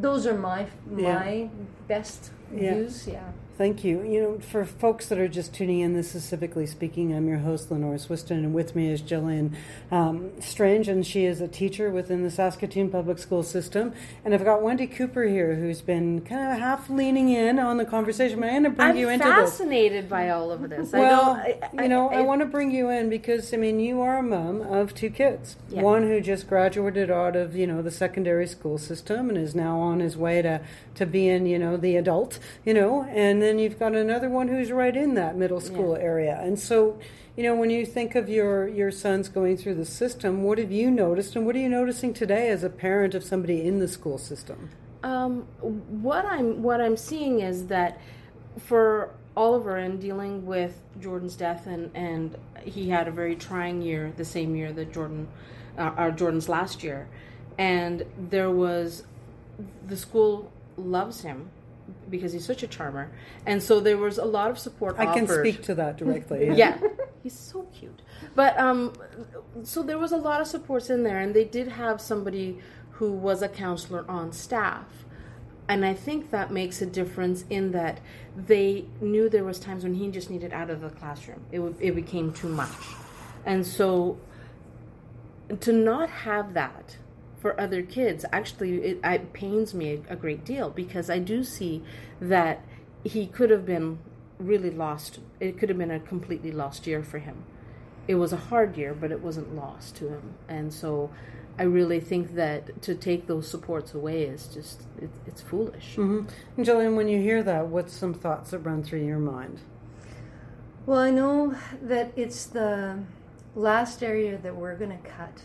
those 0.01 0.27
are 0.27 0.37
my 0.37 0.67
Yeah. 0.97 1.13
my 1.19 1.49
best 1.87 2.31
Yeah. 2.53 2.73
views. 2.73 3.07
Yeah. 3.07 3.23
Thank 3.55 3.83
you. 3.83 4.01
You 4.01 4.21
know, 4.21 4.39
for 4.39 4.65
folks 4.65 5.09
that 5.09 5.19
are 5.19 5.27
just 5.27 5.53
tuning 5.53 5.81
in, 5.81 5.93
this 5.93 6.15
is 6.15 6.23
Civically 6.23 6.67
Speaking. 6.67 7.13
I'm 7.13 7.27
your 7.27 7.37
host, 7.37 7.69
Lenore 7.69 7.97
Swystun, 7.97 8.37
and 8.37 8.51
with 8.51 8.75
me 8.75 8.91
is 8.91 8.99
Gillian 8.99 9.55
um, 9.91 10.31
Strange, 10.41 10.87
and 10.87 11.05
she 11.05 11.25
is 11.25 11.39
a 11.39 11.47
teacher 11.47 11.91
within 11.91 12.23
the 12.23 12.31
Saskatoon 12.31 12.89
Public 12.89 13.19
School 13.19 13.43
System. 13.43 13.93
And 14.25 14.33
I've 14.33 14.43
got 14.43 14.63
Wendy 14.63 14.87
Cooper 14.87 15.25
here, 15.25 15.53
who's 15.53 15.81
been 15.81 16.21
kind 16.21 16.51
of 16.51 16.57
half 16.57 16.89
leaning 16.89 17.29
in 17.29 17.59
on 17.59 17.77
the 17.77 17.85
conversation. 17.85 18.39
But 18.39 18.47
I'm 18.47 18.53
going 18.53 18.63
to 18.63 18.69
bring 18.71 18.89
I'm 18.89 18.97
you 18.97 19.09
into 19.09 19.25
this. 19.25 19.33
I'm 19.35 19.45
fascinated 19.45 20.09
by 20.09 20.31
all 20.31 20.51
of 20.51 20.67
this. 20.67 20.91
Well, 20.91 21.33
I 21.33 21.51
don't, 21.51 21.79
I, 21.79 21.83
you 21.83 21.89
know, 21.89 22.09
I, 22.09 22.15
I, 22.15 22.21
want 22.21 22.41
to 22.41 22.47
bring 22.47 22.71
you 22.71 22.89
in 22.89 23.07
because 23.07 23.53
I 23.53 23.57
mean, 23.57 23.79
you 23.79 24.01
are 24.01 24.17
a 24.17 24.23
mom 24.23 24.61
of 24.61 24.95
two 24.95 25.11
kids. 25.11 25.57
Yeah. 25.69 25.83
One 25.83 26.01
who 26.01 26.21
just 26.21 26.47
graduated 26.47 27.11
out 27.11 27.35
of 27.35 27.55
you 27.55 27.67
know 27.67 27.83
the 27.83 27.91
secondary 27.91 28.47
school 28.47 28.79
system 28.79 29.29
and 29.29 29.37
is 29.37 29.53
now 29.53 29.77
on 29.79 29.99
his 29.99 30.17
way 30.17 30.41
to 30.41 30.59
to 30.95 31.05
being 31.05 31.45
you 31.45 31.59
know 31.59 31.77
the 31.77 31.97
adult. 31.97 32.39
You 32.65 32.73
know, 32.73 33.03
and 33.03 33.42
then 33.43 33.59
you've 33.59 33.77
got 33.77 33.95
another 33.95 34.29
one 34.29 34.47
who's 34.47 34.71
right 34.71 34.95
in 34.95 35.13
that 35.15 35.35
middle 35.35 35.59
school 35.59 35.95
area. 35.95 36.39
And 36.41 36.57
so, 36.57 36.97
you 37.35 37.43
know, 37.43 37.55
when 37.55 37.69
you 37.69 37.85
think 37.85 38.15
of 38.15 38.29
your 38.29 38.67
your 38.67 38.91
sons 38.91 39.29
going 39.29 39.57
through 39.57 39.75
the 39.75 39.85
system, 39.85 40.43
what 40.43 40.57
have 40.57 40.71
you 40.71 40.89
noticed, 40.89 41.35
and 41.35 41.45
what 41.45 41.55
are 41.55 41.59
you 41.59 41.69
noticing 41.69 42.13
today 42.13 42.49
as 42.49 42.63
a 42.63 42.69
parent 42.69 43.13
of 43.13 43.23
somebody 43.23 43.67
in 43.67 43.79
the 43.79 43.87
school 43.87 44.17
system? 44.17 44.69
Um, 45.03 45.41
what 45.61 46.25
I'm 46.25 46.63
what 46.63 46.79
I'm 46.79 46.97
seeing 46.97 47.41
is 47.41 47.67
that 47.67 47.99
for 48.57 49.13
Oliver 49.35 49.77
in 49.77 49.99
dealing 49.99 50.45
with 50.45 50.81
Jordan's 50.99 51.35
death 51.35 51.65
and 51.67 51.91
and 51.95 52.37
he 52.63 52.89
had 52.89 53.07
a 53.07 53.11
very 53.11 53.35
trying 53.35 53.81
year 53.81 54.13
the 54.15 54.25
same 54.25 54.55
year 54.55 54.71
that 54.73 54.93
Jordan 54.93 55.27
uh, 55.77 55.91
or 55.97 56.11
Jordan's 56.11 56.47
last 56.47 56.83
year 56.83 57.07
and 57.57 58.05
there 58.29 58.51
was 58.51 59.03
the 59.87 59.97
school 59.97 60.51
loves 60.77 61.21
him 61.21 61.49
because 62.17 62.31
he's 62.33 62.45
such 62.45 62.63
a 62.63 62.67
charmer. 62.67 63.11
And 63.45 63.61
so 63.61 63.79
there 63.87 63.97
was 63.97 64.17
a 64.17 64.25
lot 64.37 64.49
of 64.51 64.57
support 64.59 64.95
I 64.97 65.05
can 65.15 65.23
offered. 65.25 65.45
speak 65.45 65.63
to 65.63 65.75
that 65.75 65.97
directly. 65.97 66.41
yeah. 66.63 66.77
He's 67.23 67.37
so 67.51 67.63
cute. 67.77 68.01
But 68.35 68.57
um 68.59 68.93
so 69.63 69.81
there 69.89 69.97
was 70.05 70.11
a 70.11 70.21
lot 70.29 70.39
of 70.41 70.47
supports 70.47 70.89
in 70.89 71.03
there 71.03 71.19
and 71.19 71.33
they 71.33 71.43
did 71.57 71.67
have 71.83 71.99
somebody 71.99 72.59
who 72.97 73.11
was 73.11 73.41
a 73.41 73.49
counselor 73.49 74.05
on 74.07 74.31
staff. 74.31 74.85
And 75.67 75.85
i 75.85 75.93
think 75.93 76.29
that 76.31 76.51
makes 76.51 76.81
a 76.81 76.85
difference 76.99 77.39
in 77.49 77.71
that 77.79 77.95
they 78.53 78.85
knew 79.01 79.23
there 79.29 79.47
was 79.51 79.59
times 79.59 79.81
when 79.83 79.95
he 80.01 80.05
just 80.19 80.29
needed 80.29 80.51
out 80.59 80.69
of 80.69 80.81
the 80.81 80.89
classroom. 80.89 81.41
It, 81.51 81.57
w- 81.65 81.75
it 81.87 81.93
became 82.03 82.27
too 82.41 82.49
much. 82.49 82.81
And 83.45 83.65
so 83.65 84.17
to 85.65 85.71
not 85.73 86.09
have 86.27 86.53
that 86.61 86.97
for 87.43 87.59
other 87.59 87.83
kids. 87.83 88.25
Actually 88.31 88.81
it, 88.81 88.99
it 89.03 89.33
pains 89.33 89.73
me 89.73 90.01
a, 90.09 90.13
a 90.13 90.15
great 90.15 90.43
deal 90.45 90.69
because 90.69 91.09
i 91.09 91.19
do 91.19 91.43
see 91.43 91.83
that 92.19 92.65
he 93.03 93.27
could 93.27 93.49
have 93.49 93.65
been 93.65 93.99
really 94.39 94.71
lost. 94.71 95.19
It 95.39 95.57
could 95.57 95.69
have 95.69 95.77
been 95.77 95.91
a 95.91 95.99
completely 95.99 96.51
lost 96.51 96.87
year 96.87 97.03
for 97.03 97.19
him. 97.19 97.43
It 98.07 98.15
was 98.15 98.31
a 98.33 98.37
hard 98.49 98.77
year 98.77 98.93
but 98.93 99.11
it 99.11 99.19
wasn't 99.19 99.55
lost 99.55 99.97
to 99.97 100.07
him. 100.07 100.35
And 100.47 100.73
so 100.73 101.11
i 101.59 101.63
really 101.63 101.99
think 101.99 102.33
that 102.33 102.81
to 102.81 102.95
take 102.95 103.27
those 103.27 103.47
supports 103.47 103.93
away 103.93 104.23
is 104.23 104.47
just 104.47 104.77
it, 105.01 105.11
it's 105.27 105.41
foolish. 105.41 105.95
Hmm 105.95 106.21
And 106.55 106.65
Gillian, 106.65 106.95
when 106.95 107.09
you 107.09 107.19
hear 107.21 107.43
that, 107.43 107.67
what's 107.67 107.93
some 107.93 108.13
thoughts 108.13 108.51
that 108.51 108.59
run 108.59 108.81
through 108.83 109.05
your 109.05 109.19
mind? 109.19 109.59
Well, 110.85 110.99
I 110.99 111.11
know 111.11 111.55
that 111.81 112.07
it's 112.15 112.45
the 112.45 112.99
last 113.55 114.01
area 114.01 114.37
that 114.37 114.55
we're 114.55 114.75
going 114.75 114.97
to 114.97 115.09
cut 115.09 115.43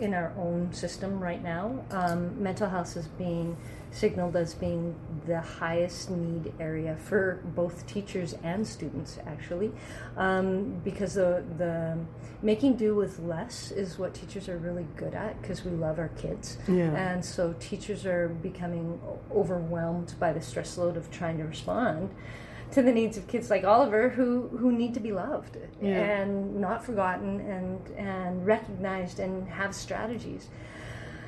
in 0.00 0.14
our 0.14 0.32
own 0.38 0.72
system 0.72 1.20
right 1.20 1.42
now. 1.42 1.84
Um, 1.90 2.42
mental 2.42 2.68
health 2.68 2.96
is 2.96 3.06
being 3.06 3.56
signaled 3.92 4.36
as 4.36 4.54
being 4.54 4.94
the 5.26 5.40
highest 5.40 6.10
need 6.10 6.52
area 6.60 6.96
for 6.96 7.40
both 7.56 7.86
teachers 7.86 8.34
and 8.42 8.66
students, 8.66 9.18
actually, 9.26 9.72
um, 10.16 10.80
because 10.84 11.14
the 11.14 11.44
the 11.58 11.98
making 12.42 12.76
do 12.76 12.94
with 12.94 13.18
less 13.18 13.70
is 13.70 13.98
what 13.98 14.14
teachers 14.14 14.48
are 14.48 14.58
really 14.58 14.86
good 14.96 15.14
at 15.14 15.40
because 15.42 15.64
we 15.64 15.72
love 15.72 15.98
our 15.98 16.08
kids. 16.08 16.56
Yeah. 16.68 16.94
And 16.94 17.24
so 17.24 17.54
teachers 17.60 18.06
are 18.06 18.28
becoming 18.28 19.00
overwhelmed 19.34 20.14
by 20.18 20.32
the 20.32 20.40
stress 20.40 20.78
load 20.78 20.96
of 20.96 21.10
trying 21.10 21.38
to 21.38 21.44
respond 21.44 22.10
to 22.72 22.82
the 22.82 22.92
needs 22.92 23.16
of 23.16 23.26
kids 23.26 23.50
like 23.50 23.64
Oliver 23.64 24.08
who, 24.10 24.48
who 24.48 24.72
need 24.72 24.94
to 24.94 25.00
be 25.00 25.12
loved 25.12 25.56
Yeah. 25.80 25.88
and 25.90 26.60
not 26.60 26.84
forgotten 26.84 27.40
and, 27.40 27.88
and 27.96 28.46
recognized 28.46 29.18
and 29.20 29.48
have 29.48 29.74
strategies. 29.74 30.48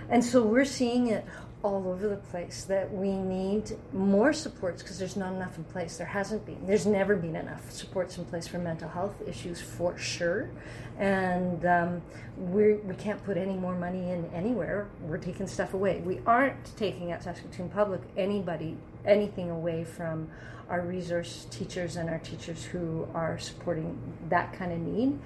And 0.08 0.24
so 0.24 0.42
we're 0.42 0.64
seeing 0.64 1.08
it 1.08 1.24
all 1.62 1.86
over 1.88 2.08
the 2.08 2.16
place 2.16 2.64
that 2.64 2.92
we 2.92 3.12
need 3.12 3.76
more 3.92 4.32
supports 4.32 4.82
because 4.82 4.98
there's 4.98 5.16
not 5.16 5.32
enough 5.32 5.56
in 5.56 5.64
place. 5.64 5.96
There 5.96 6.06
hasn't 6.06 6.44
been. 6.44 6.66
There's 6.66 6.86
never 6.86 7.14
been 7.14 7.36
enough 7.36 7.70
supports 7.70 8.18
in 8.18 8.24
place 8.24 8.48
for 8.48 8.58
mental 8.58 8.88
health 8.88 9.14
issues 9.26 9.60
for 9.60 9.96
sure. 9.96 10.50
And 10.98 11.64
um, 11.64 12.02
we're, 12.36 12.76
we 12.78 12.94
can't 12.96 13.22
put 13.24 13.36
any 13.36 13.54
more 13.54 13.76
money 13.76 14.10
in 14.10 14.28
anywhere. 14.34 14.88
We're 15.02 15.18
taking 15.18 15.46
stuff 15.46 15.72
away. 15.72 16.00
We 16.00 16.20
aren't 16.26 16.76
taking 16.76 17.12
at 17.12 17.22
Saskatoon 17.22 17.68
Public 17.70 18.00
anybody 18.16 18.76
anything 19.06 19.50
away 19.50 19.84
from 19.84 20.28
our 20.68 20.80
resource 20.80 21.46
teachers 21.50 21.96
and 21.96 22.08
our 22.08 22.18
teachers 22.18 22.64
who 22.64 23.06
are 23.14 23.38
supporting 23.38 23.98
that 24.28 24.52
kind 24.54 24.72
of 24.72 24.78
need. 24.78 25.18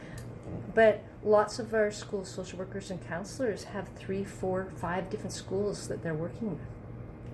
But 0.75 1.02
lots 1.25 1.59
of 1.59 1.75
our 1.75 1.90
school 1.90 2.25
social 2.25 2.59
workers 2.59 2.90
and 2.90 3.06
counselors 3.06 3.64
have 3.64 3.88
three, 3.97 4.25
four, 4.25 4.68
five 4.76 5.11
different 5.11 5.33
schools 5.33 5.88
that 5.88 6.02
they're 6.02 6.14
working 6.14 6.50
with. 6.50 6.61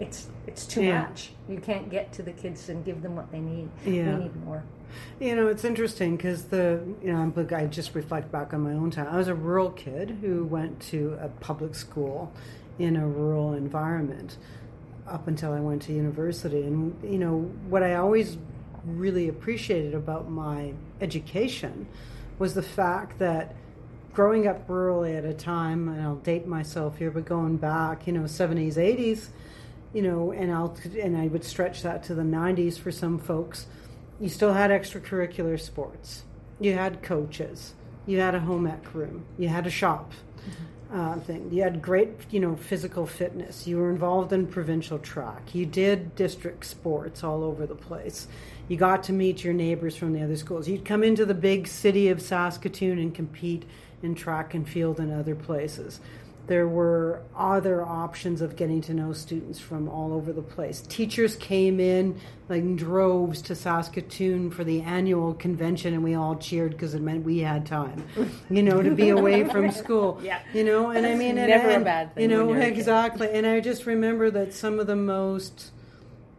It's 0.00 0.28
it's 0.46 0.66
too 0.66 0.82
Yeah. 0.82 1.02
much. 1.02 1.32
You 1.49 1.58
can't 1.58 1.90
get 1.90 2.12
to 2.14 2.22
the 2.22 2.32
kids 2.32 2.68
and 2.68 2.84
give 2.84 3.02
them 3.02 3.14
what 3.14 3.30
they 3.30 3.40
need. 3.40 3.68
Yeah. 3.84 4.16
We 4.16 4.25
need 4.25 4.44
more. 4.44 4.62
You 5.20 5.37
know, 5.37 5.49
it's 5.49 5.64
interesting 5.64 6.16
because 6.16 6.44
the 6.44 6.80
you 7.02 7.12
know 7.12 7.18
I'm- 7.20 7.49
I 7.54 7.66
just 7.66 7.94
reflect 7.94 8.32
back 8.32 8.52
on 8.52 8.61
my 8.62 8.72
own 8.72 8.90
time. 8.90 9.06
I 9.11 9.16
was 9.16 9.28
a 9.28 9.34
rural 9.34 9.70
kid 9.70 10.18
who 10.22 10.44
went 10.44 10.80
to 10.90 11.16
a 11.20 11.28
public 11.28 11.75
school 11.75 12.32
in 12.78 12.96
a 12.96 13.06
rural 13.06 13.52
environment 13.52 14.37
up 15.06 15.28
until 15.28 15.52
I 15.52 15.61
went 15.61 15.82
to 15.82 15.92
university. 15.92 16.62
And 16.62 16.97
you 17.02 17.18
know 17.18 17.40
what 17.68 17.82
I 17.82 17.94
always 17.94 18.38
really 18.85 19.28
appreciated 19.28 19.94
about 19.94 20.30
my 20.30 20.73
education 21.00 21.87
was 22.38 22.54
the 22.54 22.62
fact 22.62 23.18
that 23.18 23.54
growing 24.12 24.47
up 24.47 24.66
rurally 24.68 25.16
at 25.16 25.25
a 25.25 25.32
time, 25.32 25.88
and 25.88 26.00
I'll 26.02 26.16
date 26.16 26.47
myself 26.47 26.99
here, 26.99 27.11
but 27.11 27.25
going 27.25 27.56
back, 27.56 28.06
you 28.06 28.12
know, 28.12 28.23
70s, 28.23 28.75
80s, 28.75 29.28
you 29.92 30.02
know, 30.02 30.32
and 30.32 30.52
I'll 30.52 30.76
and 31.00 31.16
I 31.16 31.26
would 31.28 31.44
stretch 31.44 31.82
that 31.82 32.02
to 32.04 32.14
the 32.14 32.23
'90s 32.23 32.78
for 32.78 32.90
some 32.90 33.18
folks. 33.18 33.66
You 34.21 34.28
still 34.28 34.52
had 34.52 34.71
extracurricular 34.71 35.61
sports. 35.61 36.25
You 36.61 36.75
had 36.75 37.02
coaches. 37.02 37.75
You 38.06 38.21
had 38.21 38.35
a 38.35 38.40
home 38.40 38.66
ec 38.66 38.94
room. 38.94 39.25
You 39.38 39.49
had 39.49 39.66
a 39.66 39.71
shop. 39.71 40.12
Mm-hmm. 40.40 40.64
Uh, 40.92 41.18
thing. 41.20 41.49
You 41.50 41.62
had 41.62 41.80
great, 41.80 42.11
you 42.30 42.38
know, 42.38 42.54
physical 42.54 43.06
fitness. 43.06 43.66
You 43.66 43.78
were 43.78 43.88
involved 43.88 44.30
in 44.30 44.46
provincial 44.46 44.99
track. 44.99 45.54
You 45.54 45.64
did 45.64 46.14
district 46.16 46.66
sports 46.66 47.25
all 47.25 47.42
over 47.44 47.66
the 47.66 47.75
place. 47.75 48.28
You 48.68 48.76
got 48.76 49.02
to 49.04 49.14
meet 49.14 49.42
your 49.42 49.54
neighbors 49.54 49.96
from 49.96 50.12
the 50.12 50.22
other 50.22 50.37
schools. 50.37 50.68
You'd 50.68 50.84
come 50.84 51.02
into 51.02 51.25
the 51.25 51.32
big 51.32 51.66
city 51.66 52.08
of 52.08 52.20
Saskatoon 52.20 52.99
and 52.99 53.14
compete 53.14 53.64
in 54.02 54.14
track 54.14 54.52
and 54.52 54.68
field 54.68 55.00
and 55.00 55.11
other 55.11 55.34
places. 55.34 55.99
There 56.49 56.66
were 56.66 57.22
other 57.37 57.82
options 57.84 58.42
of 58.42 58.56
getting 58.56 58.80
to 58.82 58.94
know 58.94 59.12
students 59.12 59.61
from 59.61 59.88
all 59.88 60.12
over 60.12 60.32
the 60.32 60.42
place. 60.42 60.82
Teachers 60.82 61.37
came 61.37 61.78
in 61.78 62.20
like 62.49 62.62
in 62.62 62.76
droves 62.76 63.40
to 63.42 63.54
Saskatoon 63.54 64.50
for 64.50 64.64
the 64.64 64.82
annual 64.82 65.34
convention, 65.34 65.94
and 65.94 66.02
we 66.02 66.14
all 66.14 66.37
cheered 66.37 66.72
because 66.72 66.94
it 66.94 67.00
meant 67.00 67.25
we 67.25 67.38
had 67.38 67.64
time, 67.64 68.04
you 68.50 68.62
know, 68.62 68.82
to 68.82 68.90
be 68.90 69.11
away 69.11 69.44
from 69.44 69.70
school. 69.82 70.20
Yeah. 70.22 70.40
You 70.52 70.64
know, 70.64 70.90
and 70.90 71.06
I 71.06 71.14
mean, 71.14 71.38
and, 71.38 71.49
never 71.49 71.70
a 71.70 71.80
bad 71.80 72.14
thing 72.14 72.22
You 72.22 72.28
know, 72.28 72.46
when 72.46 72.56
you're 72.56 72.66
a 72.66 72.70
kid. 72.70 72.78
exactly. 72.78 73.30
And 73.30 73.46
I 73.46 73.61
just 73.61 73.87
remember 73.87 74.30
that 74.32 74.52
some 74.52 74.80
of 74.80 74.87
the 74.87 74.96
most, 74.96 75.70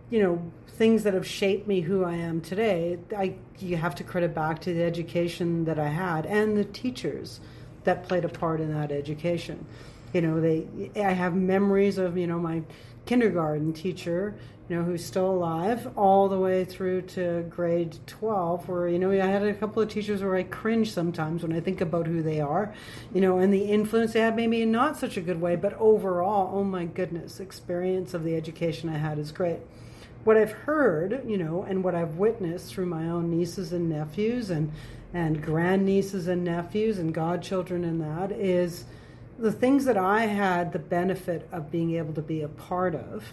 you 0.10 0.22
know, 0.22 0.51
things 0.67 1.03
that 1.03 1.13
have 1.13 1.25
shaped 1.25 1.67
me 1.67 1.81
who 1.81 2.03
I 2.03 2.15
am 2.15 2.41
today, 2.41 3.00
I 3.17 3.36
you 3.60 3.77
have 3.77 3.95
to 3.95 4.03
credit 4.03 4.36
back 4.36 4.60
to 4.62 4.74
the 4.74 4.83
education 4.83 5.65
that 5.65 5.79
I 5.79 5.88
had 5.88 6.25
and 6.25 6.57
the 6.57 6.65
teachers 6.65 7.39
that 7.84 8.08
played 8.08 8.25
a 8.25 8.30
part 8.30 8.62
in 8.62 8.74
that 8.74 8.92
education. 8.92 9.66
You 10.13 10.22
know, 10.22 10.42
they 10.42 10.68
I 10.96 11.12
have 11.12 11.36
memories 11.36 11.98
of, 11.98 12.18
you 12.18 12.28
know, 12.28 12.40
my 12.40 12.63
kindergarten 13.06 13.74
teacher, 13.74 14.36
you 14.70 14.75
know, 14.78 14.84
who's 14.84 15.04
still 15.04 15.30
alive 15.30 15.90
all 15.98 16.30
the 16.30 16.40
way 16.40 16.63
through 16.63 17.02
to 17.02 17.46
grade 17.50 17.98
12 18.08 18.70
where 18.70 18.88
you 18.88 19.00
know, 19.00 19.12
I 19.12 19.25
had 19.25 19.44
a 19.44 19.54
couple 19.54 19.82
of 19.82 19.90
teachers 19.90 20.22
where 20.22 20.36
I 20.36 20.44
cringe 20.44 20.92
sometimes 20.92 21.44
when 21.44 21.54
I 21.54 21.60
think 21.60 21.82
about 21.82 22.08
who 22.08 22.22
they 22.22 22.40
are, 22.40 22.74
you 23.13 23.22
know, 23.22 23.40
and 23.40 23.54
the 23.54 23.66
influence 23.66 24.13
they 24.13 24.22
had 24.22 24.36
maybe 24.36 24.62
in 24.62 24.72
not 24.72 24.98
such 24.98 25.18
a 25.18 25.22
good 25.22 25.42
way, 25.42 25.56
but 25.56 25.74
overall, 25.74 26.58
oh 26.58 26.63
my 26.63 26.86
goodness, 26.86 27.40
experience 27.40 28.13
of 28.13 28.24
the 28.24 28.36
education 28.36 28.90
I 28.90 28.98
had 28.98 29.20
is 29.20 29.32
great 29.32 29.60
what 30.24 30.38
I've 30.38 30.52
heard, 30.52 31.24
you 31.28 31.38
know, 31.38 31.63
and 31.63 31.84
what 31.84 31.96
I've 31.96 32.16
witnessed 32.16 32.74
through 32.74 32.86
my 32.86 33.10
own 33.10 33.30
nieces 33.30 33.74
and 33.74 33.90
nephews 33.90 34.50
and 34.50 34.72
and 35.13 35.43
grandnieces 35.43 36.27
and 36.27 36.43
nephews 36.43 36.98
and 36.98 37.13
godchildren 37.13 37.84
and 37.84 38.01
that 38.01 38.32
is 38.32 38.86
the 39.38 39.51
things 39.51 39.86
that 39.86 39.98
I 39.98 40.25
had 40.25 40.74
the 40.74 40.79
benefit 40.79 41.48
of 41.51 41.72
being 41.72 41.96
able 41.96 42.13
to 42.13 42.22
be 42.22 42.41
a 42.41 42.48
part 42.48 42.96
of 42.96 43.24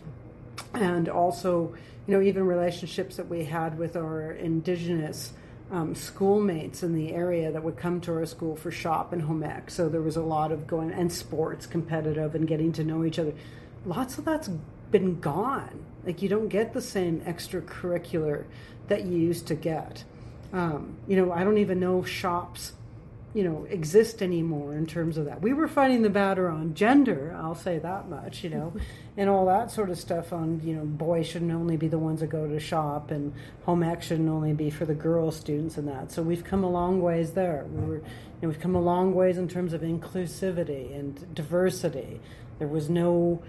and 0.75 1.08
also, 1.08 1.75
you 2.06 2.14
know, 2.14 2.22
even 2.22 2.46
relationships 2.46 3.16
that 3.16 3.28
we 3.28 3.44
had 3.44 3.78
with 3.78 3.96
our 3.96 4.32
indigenous 4.32 5.32
um, 5.70 5.94
schoolmates 5.94 6.82
in 6.82 6.94
the 6.94 7.12
area 7.12 7.52
that 7.52 7.62
would 7.62 7.76
come 7.76 8.00
to 8.02 8.12
our 8.12 8.26
school 8.26 8.56
for 8.56 8.70
shop 8.70 9.12
and 9.12 9.22
home 9.22 9.42
ec. 9.42 9.70
So 9.70 9.88
there 9.88 10.00
was 10.00 10.16
a 10.16 10.22
lot 10.22 10.52
of 10.52 10.66
going 10.66 10.90
and 10.90 11.12
sports 11.12 11.66
competitive 11.66 12.34
and 12.34 12.46
getting 12.46 12.72
to 12.72 12.84
know 12.84 13.04
each 13.04 13.18
other. 13.18 13.34
Lots 13.84 14.18
of 14.18 14.25
that's 14.25 14.50
been 14.90 15.20
gone. 15.20 15.84
Like 16.04 16.22
you 16.22 16.28
don't 16.28 16.49
get 16.49 16.72
the 16.72 16.80
same 16.80 17.20
extracurricular 17.20 18.44
that 18.88 19.04
you 19.04 19.16
used 19.16 19.46
to 19.49 19.54
get. 19.54 20.04
Um, 20.52 20.97
you 21.07 21.16
know, 21.16 21.33
I 21.33 21.45
don't 21.45 21.59
even 21.59 21.78
know 21.78 22.00
if 22.00 22.09
shops, 22.09 22.73
you 23.35 23.45
know, 23.45 23.66
exist 23.71 24.21
anymore 24.23 24.75
in 24.75 24.87
terms 24.87 25.16
of 25.16 25.26
that. 25.26 25.40
We 25.40 25.52
were 25.52 25.69
fighting 25.69 26.02
the 26.02 26.11
battle 26.11 26.47
on 26.47 26.75
gender, 26.75 27.37
I'll 27.38 27.54
say 27.54 27.78
that 27.78 28.09
much, 28.09 28.42
you 28.42 28.50
know, 28.50 28.73
and 29.16 29.30
all 29.30 29.47
that 29.47 29.71
sort 29.71 29.90
of 29.90 29.99
stuff 29.99 30.33
on, 30.33 30.61
you 30.64 30.75
know, 30.75 30.85
boys 30.85 31.28
shouldn't 31.28 31.52
only 31.52 31.76
be 31.76 31.87
the 31.87 31.99
ones 31.99 32.21
that 32.21 32.28
go 32.28 32.49
to 32.49 32.59
shop 32.59 33.11
and 33.11 33.33
home 33.64 33.83
ec 33.83 34.02
shouldn't 34.02 34.28
only 34.28 34.52
be 34.52 34.71
for 34.71 34.85
the 34.85 34.95
girl 34.95 35.30
students 35.30 35.76
and 35.76 35.87
that. 35.87 36.11
So 36.11 36.23
we've 36.23 36.45
come 36.45 36.64
a 36.64 36.71
long 36.71 37.00
ways 37.00 37.33
there. 37.33 37.64
We 37.71 37.87
were, 37.87 37.97
you 37.97 38.02
know, 38.42 38.49
we've 38.49 38.61
come 38.61 38.75
a 38.75 38.80
long 38.80 39.14
ways 39.14 39.38
in 39.38 39.47
terms 39.47 39.73
of 39.73 39.83
inclusivity 39.83 40.99
and 40.99 41.32
diversity. 41.34 42.21
There 42.60 42.68
was 42.68 42.88
no, 42.88 43.42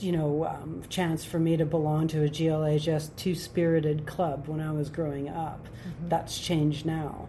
you 0.00 0.12
know, 0.12 0.46
um, 0.46 0.82
chance 0.88 1.24
for 1.24 1.38
me 1.38 1.58
to 1.58 1.66
belong 1.66 2.08
to 2.08 2.24
a 2.24 2.28
GLHS 2.28 3.14
two 3.16 3.34
spirited 3.34 4.06
club 4.06 4.46
when 4.46 4.60
I 4.60 4.72
was 4.72 4.88
growing 4.88 5.28
up. 5.28 5.68
That's 6.08 6.38
changed 6.38 6.86
now. 6.86 7.28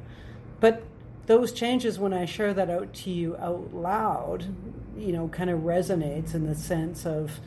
But 0.62 0.84
those 1.26 1.52
changes, 1.52 1.98
when 1.98 2.13
I 2.13 2.26
share 2.26 2.54
that 2.54 2.69
out 2.69 2.93
to 2.93 3.10
you 3.10 3.36
out 3.38 3.74
loud, 3.74 4.56
you 4.96 5.12
know, 5.12 5.28
kind 5.28 5.50
of 5.50 5.62
resonates 5.62 6.36
in 6.36 6.46
the 6.46 6.56
sense 6.56 7.06
of 7.06 7.39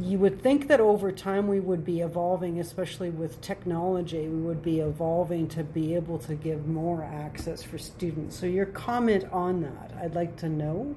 you 0.00 0.18
would 0.18 0.42
think 0.42 0.66
that 0.66 0.80
over 0.80 1.12
time 1.12 1.46
we 1.46 1.60
would 1.60 1.84
be 1.84 2.00
evolving, 2.00 2.58
especially 2.58 3.10
with 3.10 3.40
technology, 3.40 4.26
we 4.28 4.40
would 4.40 4.62
be 4.62 4.80
evolving 4.80 5.46
to 5.48 5.62
be 5.62 5.94
able 5.94 6.18
to 6.18 6.34
give 6.34 6.66
more 6.66 7.04
access 7.04 7.62
for 7.62 7.78
students. 7.78 8.36
So, 8.36 8.46
your 8.46 8.66
comment 8.66 9.26
on 9.30 9.62
that, 9.62 9.92
I'd 10.02 10.16
like 10.16 10.36
to 10.38 10.48
know 10.48 10.96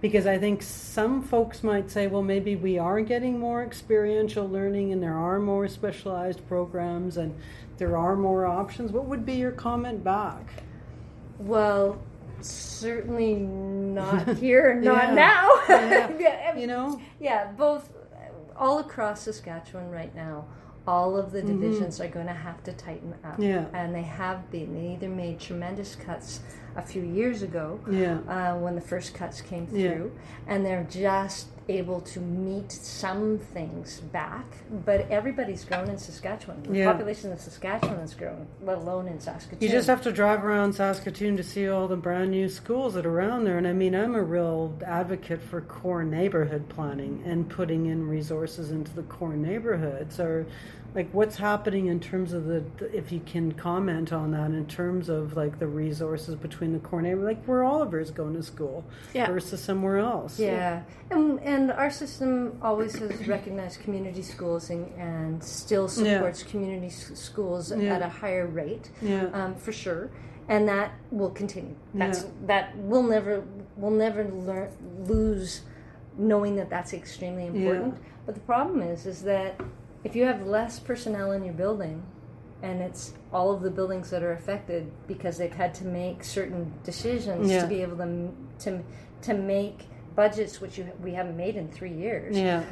because 0.00 0.26
I 0.26 0.38
think 0.38 0.62
some 0.62 1.22
folks 1.22 1.62
might 1.62 1.90
say, 1.90 2.06
well, 2.06 2.22
maybe 2.22 2.56
we 2.56 2.78
are 2.78 3.00
getting 3.00 3.38
more 3.38 3.62
experiential 3.62 4.48
learning 4.48 4.92
and 4.92 5.02
there 5.02 5.16
are 5.16 5.38
more 5.38 5.68
specialized 5.68 6.46
programs 6.48 7.16
and 7.18 7.34
there 7.76 7.96
are 7.96 8.16
more 8.16 8.46
options. 8.46 8.92
What 8.92 9.04
would 9.06 9.26
be 9.26 9.34
your 9.34 9.52
comment 9.52 10.02
back? 10.02 10.62
Well, 11.38 11.98
certainly 12.40 13.34
not 13.34 14.36
here, 14.38 14.74
not 14.74 15.08
Yeah. 15.08 15.14
now. 15.14 15.50
Yeah. 15.68 16.10
Yeah, 16.18 16.56
You 16.56 16.66
know? 16.66 17.00
yeah, 17.20 17.52
both 17.52 17.92
all 18.56 18.78
across 18.78 19.22
Saskatchewan 19.22 19.90
right 19.90 20.14
now. 20.14 20.44
All 20.86 21.16
of 21.16 21.30
the 21.30 21.42
divisions 21.42 22.00
are 22.00 22.08
going 22.08 22.26
to 22.26 22.32
have 22.32 22.62
to 22.64 22.72
tighten 22.72 23.14
up, 23.24 23.32
Mm-hmm. 23.34 23.42
Yeah. 23.42 23.66
and 23.74 23.94
they 23.94 24.02
have 24.02 24.50
been. 24.50 24.74
They 24.74 24.94
either 24.94 25.08
made 25.08 25.38
tremendous 25.38 25.94
cuts 25.94 26.40
a 26.76 26.82
few 26.82 27.02
years 27.02 27.42
ago, 27.42 27.78
Yeah. 27.90 28.18
uh, 28.28 28.56
when 28.58 28.74
the 28.74 28.80
first 28.80 29.14
cuts 29.14 29.40
came 29.40 29.68
Yeah. 29.72 29.90
through, 29.94 30.12
and 30.46 30.64
they're 30.64 30.86
just 30.90 31.48
able 31.70 32.00
to 32.00 32.20
meet 32.20 32.70
some 32.72 33.38
things 33.38 34.00
back. 34.00 34.44
But 34.84 35.10
everybody's 35.10 35.64
grown 35.64 35.88
in 35.88 35.96
Saskatchewan. 35.98 36.62
The 36.64 36.78
Yeah. 36.78 36.92
population 36.92 37.32
of 37.32 37.40
Saskatchewan 37.40 38.00
has 38.00 38.14
grown, 38.14 38.46
let 38.62 38.78
alone 38.78 39.06
in 39.08 39.20
Saskatoon. 39.20 39.58
You 39.60 39.68
just 39.68 39.86
have 39.86 40.02
to 40.02 40.12
drive 40.12 40.44
around 40.44 40.72
Saskatoon 40.74 41.36
to 41.36 41.42
see 41.42 41.68
all 41.68 41.86
the 41.88 41.96
brand 41.96 42.30
new 42.32 42.48
schools 42.48 42.94
that 42.94 43.06
are 43.06 43.10
around 43.10 43.44
there. 43.44 43.58
And 43.58 43.66
I 43.66 43.72
mean, 43.72 43.94
I'm 43.94 44.14
a 44.14 44.22
real 44.22 44.76
advocate 44.84 45.40
for 45.40 45.60
core 45.60 46.02
neighborhood 46.04 46.68
planning 46.68 47.22
and 47.24 47.48
putting 47.48 47.86
in 47.86 48.08
resources 48.08 48.70
into 48.70 48.92
the 48.94 49.02
core 49.02 49.36
neighborhoods. 49.36 50.18
Or, 50.18 50.46
like, 50.94 51.08
what's 51.12 51.36
happening 51.36 51.86
in 51.86 52.00
terms 52.00 52.32
of 52.32 52.46
the, 52.46 52.64
if 52.92 53.12
you 53.12 53.20
can 53.20 53.52
comment 53.52 54.12
on 54.12 54.32
that, 54.32 54.50
in 54.50 54.66
terms 54.66 55.08
of 55.08 55.36
like 55.36 55.58
the 55.58 55.66
resources 55.66 56.34
between 56.34 56.72
the 56.72 56.78
corner 56.80 57.14
like 57.16 57.44
where 57.44 57.62
Oliver's 57.64 58.10
going 58.10 58.34
to 58.34 58.42
school 58.42 58.84
Yeah. 59.14 59.26
versus 59.28 59.62
somewhere 59.62 59.98
else. 59.98 60.38
Yeah, 60.38 60.82
and, 61.10 61.38
and 61.40 61.70
our 61.70 61.90
system 61.90 62.58
always 62.62 62.98
has 62.98 63.28
recognized 63.28 63.80
community 63.82 64.22
schools 64.22 64.70
and, 64.70 64.90
and 64.98 65.42
still 65.44 65.86
supports 65.88 66.42
community 66.42 66.88
s- 66.88 67.12
schools 67.14 67.72
Yeah. 67.72 67.94
at 67.94 68.02
a 68.02 68.08
higher 68.08 68.46
rate, 68.46 68.90
Yeah. 69.00 69.26
um, 69.32 69.54
for 69.54 69.72
sure, 69.72 70.10
and 70.48 70.66
that 70.68 70.90
will 71.12 71.30
continue. 71.30 71.76
That's 71.94 72.22
Yeah. 72.24 72.28
that 72.46 72.76
will 72.78 73.04
never 73.04 73.44
will 73.76 73.90
never 73.92 74.24
learn 74.24 74.68
lose 75.06 75.62
knowing 76.18 76.56
that 76.56 76.68
that's 76.68 76.92
extremely 76.92 77.46
important. 77.46 77.94
But 78.26 78.34
the 78.34 78.40
problem 78.42 78.82
is, 78.82 79.06
is 79.06 79.22
that 79.22 79.60
if 80.04 80.16
you 80.16 80.24
have 80.24 80.46
less 80.46 80.78
personnel 80.78 81.32
in 81.32 81.44
your 81.44 81.54
building, 81.54 82.02
and 82.62 82.80
it's 82.80 83.14
all 83.32 83.50
of 83.52 83.62
the 83.62 83.70
buildings 83.70 84.10
that 84.10 84.22
are 84.22 84.32
affected 84.32 84.90
because 85.06 85.38
they've 85.38 85.52
had 85.54 85.72
to 85.74 85.84
make 85.84 86.22
certain 86.24 86.72
decisions 86.84 87.50
Yeah. 87.50 87.62
to 87.62 87.66
be 87.66 87.82
able 87.82 87.96
to 87.98 88.28
to 88.60 88.82
to 89.22 89.34
make 89.34 89.86
budgets 90.14 90.60
which 90.60 90.76
you, 90.78 90.90
we 91.02 91.12
haven't 91.12 91.36
made 91.36 91.56
in 91.56 91.68
three 91.68 91.92
years. 91.92 92.36
Yeah. 92.36 92.64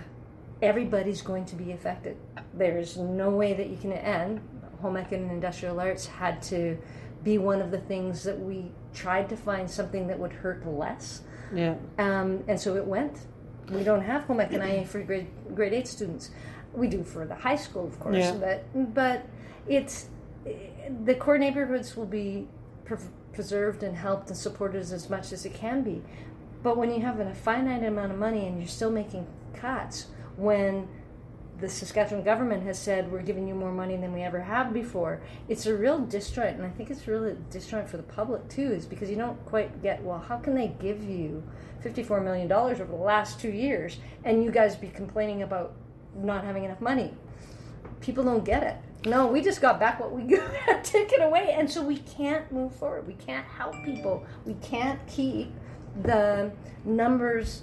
Everybody's 0.60 1.22
going 1.22 1.44
to 1.46 1.56
be 1.56 1.72
affected. 1.72 2.16
There's 2.54 2.96
no 2.96 3.30
way 3.30 3.54
that 3.54 3.68
you 3.68 3.76
can 3.76 3.92
end. 3.92 4.40
Home 4.82 4.96
ec 4.96 5.12
and 5.12 5.30
industrial 5.30 5.78
arts 5.80 6.06
had 6.06 6.42
to 6.44 6.76
be 7.24 7.38
one 7.38 7.60
of 7.62 7.70
the 7.70 7.78
things 7.78 8.22
that 8.24 8.38
we 8.38 8.70
tried 8.94 9.28
to 9.28 9.36
find 9.36 9.70
something 9.70 10.06
that 10.08 10.18
would 10.18 10.32
hurt 10.32 10.66
less. 10.66 11.22
Yeah. 11.54 11.74
Um, 11.98 12.44
and 12.48 12.58
so 12.60 12.76
it 12.76 12.84
went. 12.84 13.26
We 13.70 13.82
don't 13.84 14.02
have 14.02 14.24
home 14.24 14.40
ec 14.40 14.52
and 14.52 14.62
IA 14.64 14.84
for 14.84 15.00
grade 15.02 15.28
grade 15.54 15.72
eight 15.72 15.86
students. 15.88 16.30
We 16.78 16.88
do 16.88 17.02
for 17.02 17.26
the 17.26 17.34
high 17.34 17.56
school, 17.56 17.86
of 17.86 17.98
course, 18.00 18.16
Yeah. 18.16 18.32
but 18.34 18.94
but 18.94 19.26
it's 19.66 20.08
the 21.04 21.14
core 21.14 21.38
neighborhoods 21.38 21.96
will 21.96 22.06
be 22.06 22.48
pre- 22.84 22.96
preserved 23.32 23.82
and 23.82 23.96
helped 23.96 24.28
and 24.28 24.36
supported 24.36 24.80
as 24.80 25.10
much 25.10 25.32
as 25.32 25.44
it 25.44 25.54
can 25.54 25.82
be. 25.82 26.02
But 26.62 26.76
when 26.76 26.90
you 26.90 27.00
have 27.02 27.20
a 27.20 27.34
finite 27.34 27.84
amount 27.84 28.12
of 28.12 28.18
money 28.18 28.46
and 28.46 28.58
you're 28.58 28.68
still 28.68 28.90
making 28.90 29.26
cuts, 29.54 30.06
when 30.36 30.88
the 31.60 31.68
Saskatchewan 31.68 32.22
government 32.24 32.62
has 32.62 32.78
said 32.78 33.10
we're 33.10 33.22
giving 33.22 33.48
you 33.48 33.54
more 33.54 33.72
money 33.72 33.96
than 33.96 34.12
we 34.12 34.22
ever 34.22 34.40
have 34.40 34.72
before. 34.72 35.20
It's 35.48 35.66
a 35.66 35.76
real 35.76 35.98
disjoint, 35.98 36.56
and 36.56 36.64
I 36.64 36.70
think 36.70 36.88
it's 36.88 37.08
really 37.08 37.36
disjoint 37.50 37.88
for 37.88 37.96
the 37.96 38.02
public 38.04 38.48
too, 38.48 38.70
is 38.72 38.86
because 38.86 39.10
you 39.10 39.16
don't 39.16 39.44
quite 39.44 39.82
get 39.82 40.00
well. 40.04 40.20
How 40.20 40.36
can 40.38 40.54
they 40.54 40.68
give 40.80 41.02
you 41.02 41.42
fifty-four 41.80 42.20
million 42.20 42.46
dollars 42.46 42.80
over 42.80 42.92
the 42.92 43.02
last 43.02 43.40
two 43.40 43.50
years, 43.50 43.98
and 44.24 44.44
you 44.44 44.52
guys 44.52 44.76
be 44.76 44.86
complaining 44.88 45.42
about 45.42 45.74
not 46.22 46.44
having 46.44 46.64
enough 46.64 46.80
money. 46.80 47.14
People 48.00 48.24
don't 48.24 48.44
get 48.44 48.62
it. 48.62 48.76
No, 49.08 49.26
we 49.26 49.40
just 49.40 49.60
got 49.60 49.78
back 49.78 50.00
what 50.00 50.12
we 50.12 50.22
got 50.66 50.84
taken 50.84 51.22
away, 51.22 51.54
and 51.56 51.70
so 51.70 51.82
we 51.82 51.98
can't 51.98 52.50
move 52.52 52.74
forward. 52.74 53.06
We 53.06 53.14
can't 53.14 53.46
help 53.46 53.74
people. 53.84 54.26
We 54.44 54.54
can't 54.54 55.04
keep 55.06 55.52
the 56.02 56.50
numbers, 56.84 57.62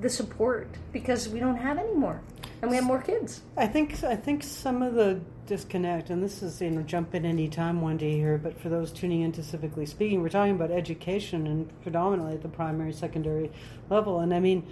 the 0.00 0.08
support 0.08 0.68
because 0.92 1.28
we 1.28 1.40
don't 1.40 1.56
have 1.56 1.78
any 1.78 1.94
more, 1.94 2.20
and 2.62 2.70
we 2.70 2.76
have 2.76 2.84
more 2.84 3.02
kids. 3.02 3.42
I 3.56 3.66
think 3.66 4.02
I 4.02 4.16
think 4.16 4.42
some 4.42 4.82
of 4.82 4.94
the 4.94 5.20
disconnect, 5.46 6.10
and 6.10 6.22
this 6.22 6.42
is 6.42 6.60
you 6.60 6.70
know 6.70 6.82
jump 6.82 7.14
in 7.14 7.24
any 7.24 7.48
time 7.48 7.80
one 7.80 7.96
day 7.96 8.16
here, 8.16 8.38
but 8.38 8.58
for 8.60 8.68
those 8.68 8.92
tuning 8.92 9.22
into 9.22 9.42
civically 9.42 9.86
speaking, 9.86 10.22
we're 10.22 10.28
talking 10.28 10.54
about 10.54 10.70
education 10.70 11.46
and 11.46 11.82
predominantly 11.82 12.34
at 12.34 12.42
the 12.42 12.48
primary, 12.48 12.92
secondary 12.92 13.50
level, 13.90 14.20
and 14.20 14.32
I 14.32 14.40
mean 14.40 14.66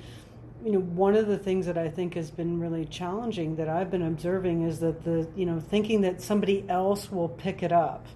you 0.67 0.73
know, 0.73 0.81
one 0.81 1.15
of 1.15 1.29
the 1.29 1.39
things 1.39 1.67
that 1.67 1.79
I 1.79 1.89
think 1.89 2.15
has 2.15 2.33
been 2.33 2.59
really 2.59 2.87
challenging 2.87 3.55
that 3.55 3.69
I've 3.69 3.89
been 3.89 4.03
observing 4.03 4.63
is 4.63 4.81
that 4.81 5.05
the, 5.05 5.29
you 5.37 5.47
know, 5.47 5.61
thinking 5.61 6.01
that 6.01 6.21
somebody 6.21 6.65
else 6.69 7.13
will 7.13 7.29
pick 7.29 7.63
it 7.63 7.71
up. 7.71 8.09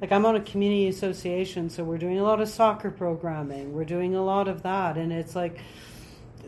Like 0.00 0.10
I'm 0.10 0.24
on 0.24 0.34
a 0.34 0.40
community 0.40 0.88
association, 0.88 1.68
so 1.68 1.84
we're 1.84 1.98
doing 1.98 2.18
a 2.18 2.22
lot 2.22 2.40
of 2.40 2.48
soccer 2.48 2.90
programming. 2.90 3.74
We're 3.74 3.84
doing 3.84 4.14
a 4.14 4.24
lot 4.24 4.48
of 4.48 4.62
that, 4.62 4.96
and 4.96 5.12
it's 5.12 5.36
like 5.36 5.60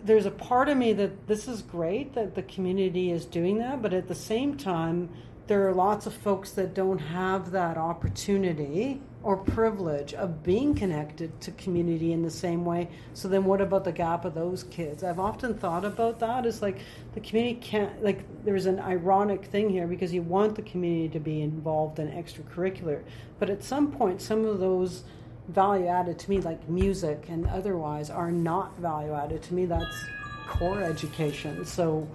there's 0.03 0.25
a 0.25 0.31
part 0.31 0.71
of 0.71 0.79
me 0.79 0.95
that 0.95 1.27
this 1.27 1.47
is 1.47 1.61
great 1.61 2.15
that 2.15 2.35
the 2.35 2.43
community 2.45 3.11
is 3.11 3.27
doing 3.27 3.59
that, 3.59 3.83
but 3.83 3.93
at 3.93 4.09
the 4.09 4.15
same 4.15 4.57
time, 4.57 5.11
there 5.51 5.67
are 5.67 5.75
lots 5.75 6.07
of 6.07 6.15
folks 6.15 6.53
that 6.53 6.75
don't 6.75 7.01
have 7.01 7.51
that 7.51 7.77
opportunity 7.77 9.01
or 9.25 9.37
privilege 9.37 10.15
of 10.15 10.45
being 10.45 10.77
connected 10.77 11.41
to 11.41 11.51
community 11.51 12.13
in 12.13 12.23
the 12.23 12.31
same 12.31 12.65
way. 12.65 12.89
So 13.15 13.27
then 13.27 13.45
what 13.45 13.61
about 13.61 13.83
the 13.83 13.91
gap 13.91 14.25
of 14.25 14.35
those 14.35 14.63
kids? 14.63 15.03
I've 15.03 15.19
often 15.19 15.55
thought 15.55 15.85
about 15.85 16.21
that 16.21 16.47
as 16.47 16.63
like 16.63 16.79
the 17.15 17.21
community 17.21 17.57
can't 17.57 18.01
like 18.01 18.45
there's 18.45 18.67
an 18.67 18.79
ironic 18.79 19.45
thing 19.45 19.69
here 19.71 19.89
because 19.89 20.15
you 20.15 20.23
want 20.23 20.55
the 20.55 20.63
community 20.63 21.09
to 21.09 21.19
be 21.19 21.43
involved 21.43 21.99
in 21.99 22.07
extracurricular, 22.13 23.03
but 23.41 23.51
at 23.51 23.65
some 23.65 23.91
point 23.91 24.23
some 24.23 24.45
of 24.45 24.61
those 24.61 25.03
value 25.49 25.89
added 25.89 26.17
to 26.21 26.31
me 26.31 26.41
like 26.41 26.69
music 26.69 27.25
and 27.29 27.49
otherwise 27.49 28.09
are 28.09 28.31
not 28.31 28.79
value 28.79 29.15
added 29.15 29.43
to 29.43 29.55
me 29.55 29.67
that's 29.67 30.05
core 30.47 30.81
education. 30.81 31.65
So 31.65 32.07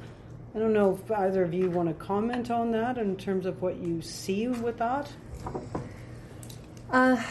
I 0.55 0.59
don't 0.59 0.71
know 0.71 0.97
if 1.03 1.11
either 1.11 1.43
of 1.43 1.53
you 1.53 1.69
want 1.69 1.89
to 1.89 1.93
comment 1.93 2.49
on 2.49 2.71
that 2.71 2.97
in 2.97 3.17
terms 3.17 3.45
of 3.45 3.61
what 3.61 3.75
you 3.75 4.01
see 4.01 4.47
with 4.47 4.77
that. 4.77 5.11
Uh, 6.89 7.21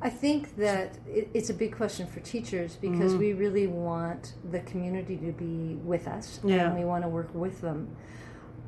I 0.00 0.08
think 0.08 0.54
that 0.56 0.96
it, 1.08 1.28
it's 1.34 1.50
a 1.50 1.54
big 1.54 1.74
question 1.76 2.06
for 2.06 2.20
teachers 2.20 2.76
because 2.76 3.12
mm-hmm. 3.12 3.20
we 3.20 3.32
really 3.32 3.66
want 3.66 4.34
the 4.52 4.60
community 4.60 5.16
to 5.16 5.32
be 5.32 5.74
with 5.84 6.06
us 6.06 6.38
yeah. 6.44 6.68
and 6.68 6.78
we 6.78 6.84
want 6.84 7.02
to 7.02 7.08
work 7.08 7.34
with 7.34 7.60
them. 7.60 7.96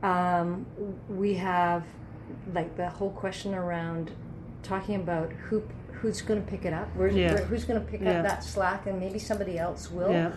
Um, 0.03 0.67
we 1.09 1.35
have 1.35 1.85
like 2.53 2.77
the 2.77 2.91
whole 2.91 3.11
question 3.11 3.55
around 3.55 4.11
talking 4.65 4.97
about 4.97 5.33
who 5.33 5.63
who's 5.93 6.21
going 6.21 6.45
to 6.45 6.51
pick 6.51 6.65
it 6.65 6.73
up, 6.73 6.89
Where's, 6.97 7.15
yeah. 7.15 7.35
where, 7.35 7.45
who's 7.45 7.65
going 7.65 7.81
to 7.81 7.87
pick 7.87 8.03
yeah. 8.03 8.19
up 8.19 8.25
that 8.25 8.45
slack, 8.45 8.87
and 8.87 8.99
maybe 8.99 9.19
somebody 9.19 9.57
else 9.57 9.91
will. 9.91 10.11
Yeah. 10.11 10.33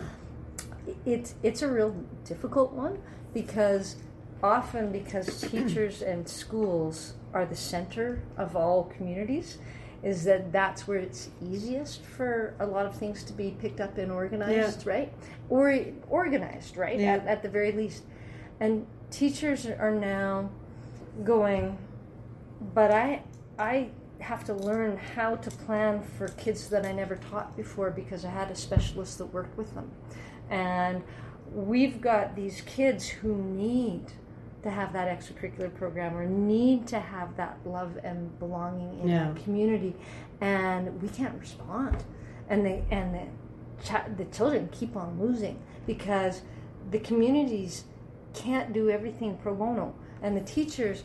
It's 1.04 1.34
it's 1.42 1.62
a 1.62 1.68
real 1.68 1.94
difficult 2.24 2.72
one 2.72 2.98
because 3.42 3.96
often 4.42 4.90
because 4.90 5.40
teachers 5.40 6.02
and 6.10 6.28
schools 6.28 7.14
are 7.32 7.46
the 7.46 7.56
center 7.56 8.20
of 8.36 8.56
all 8.56 8.84
communities 8.96 9.58
is 10.02 10.24
that 10.24 10.52
that's 10.52 10.86
where 10.86 10.98
it's 10.98 11.30
easiest 11.42 12.04
for 12.04 12.54
a 12.60 12.66
lot 12.66 12.86
of 12.86 12.96
things 12.96 13.22
to 13.24 13.32
be 13.32 13.56
picked 13.60 13.80
up 13.80 13.98
and 13.98 14.10
organized 14.10 14.86
yeah. 14.86 14.92
right 14.92 15.12
or 15.48 15.84
organized 16.08 16.76
right 16.76 16.98
yeah. 16.98 17.14
at, 17.14 17.26
at 17.26 17.42
the 17.42 17.48
very 17.48 17.72
least 17.72 18.02
and 18.60 18.86
teachers 19.10 19.66
are 19.66 19.94
now 19.94 20.50
going 21.24 21.78
but 22.74 22.90
i 22.90 23.22
i 23.58 23.88
have 24.20 24.44
to 24.44 24.52
learn 24.52 24.96
how 25.14 25.36
to 25.36 25.50
plan 25.50 26.02
for 26.16 26.28
kids 26.28 26.68
that 26.68 26.84
i 26.84 26.92
never 26.92 27.16
taught 27.16 27.56
before 27.56 27.90
because 27.90 28.24
i 28.24 28.30
had 28.30 28.50
a 28.50 28.56
specialist 28.56 29.18
that 29.18 29.26
worked 29.26 29.56
with 29.56 29.74
them 29.74 29.90
and 30.50 31.02
we've 31.52 32.00
got 32.00 32.36
these 32.36 32.62
kids 32.62 33.08
who 33.08 33.34
need 33.36 34.06
to 34.62 34.70
have 34.70 34.92
that 34.92 35.08
extracurricular 35.08 35.74
program 35.74 36.16
or 36.16 36.26
need 36.26 36.86
to 36.88 36.98
have 36.98 37.36
that 37.36 37.58
love 37.64 37.98
and 38.02 38.36
belonging 38.38 38.98
in 39.00 39.08
yeah. 39.08 39.24
that 39.24 39.42
community 39.44 39.94
and 40.40 41.00
we 41.00 41.08
can't 41.08 41.38
respond 41.38 41.96
and 42.48 42.66
they 42.66 42.84
and 42.90 43.14
the, 43.14 43.84
ch- 43.84 44.16
the 44.16 44.24
children 44.26 44.68
keep 44.72 44.96
on 44.96 45.18
losing 45.20 45.60
because 45.86 46.42
the 46.90 46.98
communities 46.98 47.84
can't 48.34 48.72
do 48.72 48.90
everything 48.90 49.36
pro 49.38 49.54
bono 49.54 49.94
and 50.22 50.36
the 50.36 50.40
teachers 50.40 51.04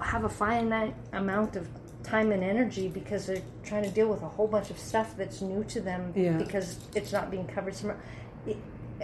have 0.00 0.24
a 0.24 0.28
finite 0.28 0.94
amount 1.12 1.56
of 1.56 1.68
time 2.02 2.30
and 2.30 2.44
energy 2.44 2.88
because 2.88 3.26
they're 3.26 3.42
trying 3.64 3.82
to 3.82 3.90
deal 3.90 4.06
with 4.06 4.22
a 4.22 4.28
whole 4.28 4.46
bunch 4.46 4.70
of 4.70 4.78
stuff 4.78 5.16
that's 5.16 5.42
new 5.42 5.64
to 5.64 5.80
them 5.80 6.12
yeah. 6.14 6.36
because 6.36 6.78
it's 6.94 7.12
not 7.12 7.30
being 7.30 7.46
covered 7.46 7.74
somewhere. 7.74 7.98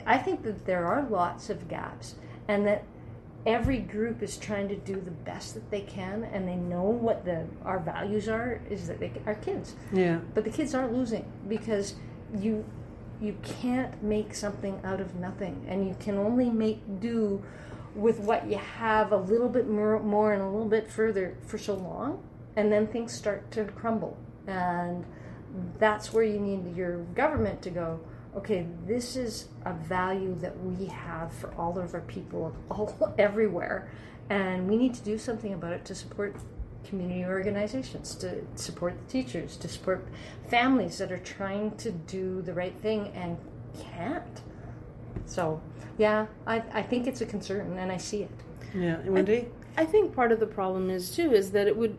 I 0.07 0.19
think 0.19 0.43
that 0.45 0.67
there 0.67 0.87
are 0.87 1.07
lots 1.09 1.51
of 1.51 1.69
gaps, 1.69 2.15
and 2.49 2.67
that 2.67 2.85
every 3.45 3.79
group 3.79 4.23
is 4.23 4.37
trying 4.37 4.69
to 4.69 4.77
do 4.77 4.95
the 4.95 5.11
best 5.11 5.55
that 5.55 5.71
they 5.71 5.81
can, 5.81 6.25
and 6.25 6.47
they 6.49 6.57
know 6.57 6.83
what 6.83 7.25
the 7.25 7.47
our 7.65 7.79
values 7.79 8.29
are. 8.29 8.61
Is 8.71 8.87
that 8.89 9.01
they 9.01 9.13
are 9.27 9.35
kids. 9.35 9.75
Yeah. 9.93 10.21
But 10.35 10.45
the 10.45 10.51
kids 10.51 10.75
are 10.75 10.89
losing 10.91 11.31
because 11.49 11.95
you 12.35 12.65
you 13.21 13.37
can't 13.43 14.03
make 14.03 14.35
something 14.35 14.81
out 14.85 15.01
of 15.01 15.15
nothing, 15.15 15.65
and 15.69 15.87
you 15.87 15.97
can 16.01 16.19
only 16.19 16.51
make 16.51 17.01
do 17.01 17.43
with 17.95 18.19
what 18.19 18.49
you 18.51 18.57
have 18.57 19.13
a 19.13 19.17
little 19.17 19.49
bit 19.49 19.69
more, 19.69 20.01
more 20.01 20.33
and 20.33 20.43
a 20.43 20.47
little 20.47 20.69
bit 20.69 20.91
further 20.91 21.37
for 21.47 21.59
so 21.59 21.75
long, 21.75 22.23
and 22.57 22.73
then 22.73 22.87
things 22.87 23.13
start 23.13 23.51
to 23.53 23.65
crumble, 23.65 24.17
and 24.47 25.05
that's 25.79 26.13
where 26.13 26.25
you 26.25 26.41
need 26.41 26.75
your 26.75 26.99
government 27.15 27.61
to 27.63 27.71
go 27.71 28.01
okay, 28.37 28.67
this 28.87 29.17
is 29.17 29.49
a 29.65 29.73
value 29.73 30.35
that 30.41 30.59
we 30.65 30.87
have 30.87 31.33
for 31.33 31.53
all 31.55 31.79
of 31.79 31.95
our 31.95 32.01
people 32.03 32.55
all 32.71 33.15
everywhere, 33.19 33.91
and 34.31 34.69
we 34.69 34.77
need 34.77 34.95
to 34.95 35.03
do 35.03 35.19
something 35.19 35.53
about 35.53 35.73
it 35.73 35.85
to 35.87 35.95
support 35.95 36.37
community 36.85 37.25
organizations, 37.25 38.15
to 38.17 38.43
support 38.55 38.99
the 38.99 39.13
teachers, 39.13 39.57
to 39.57 39.69
support 39.69 40.07
families 40.49 40.99
that 40.99 41.13
are 41.13 41.19
trying 41.19 41.71
to 41.77 41.91
do 41.93 42.43
the 42.43 42.53
right 42.53 42.77
thing 42.79 43.13
and 43.15 43.37
can't. 43.79 44.43
So, 45.27 45.61
yeah, 45.99 46.27
I, 46.47 46.63
I 46.73 46.83
think 46.83 47.07
it's 47.07 47.21
a 47.21 47.27
concern, 47.27 47.79
and 47.79 47.93
I 47.93 47.97
see 47.97 48.23
it. 48.23 48.31
Yeah, 48.75 48.99
Wendy. 49.07 49.49
I, 49.77 49.83
I 49.83 49.85
think 49.85 50.15
part 50.15 50.33
of 50.33 50.41
the 50.41 50.47
problem 50.47 50.91
is 50.91 51.15
too 51.15 51.33
is 51.33 51.53
that 51.53 51.67
it 51.67 51.77
would 51.77 51.97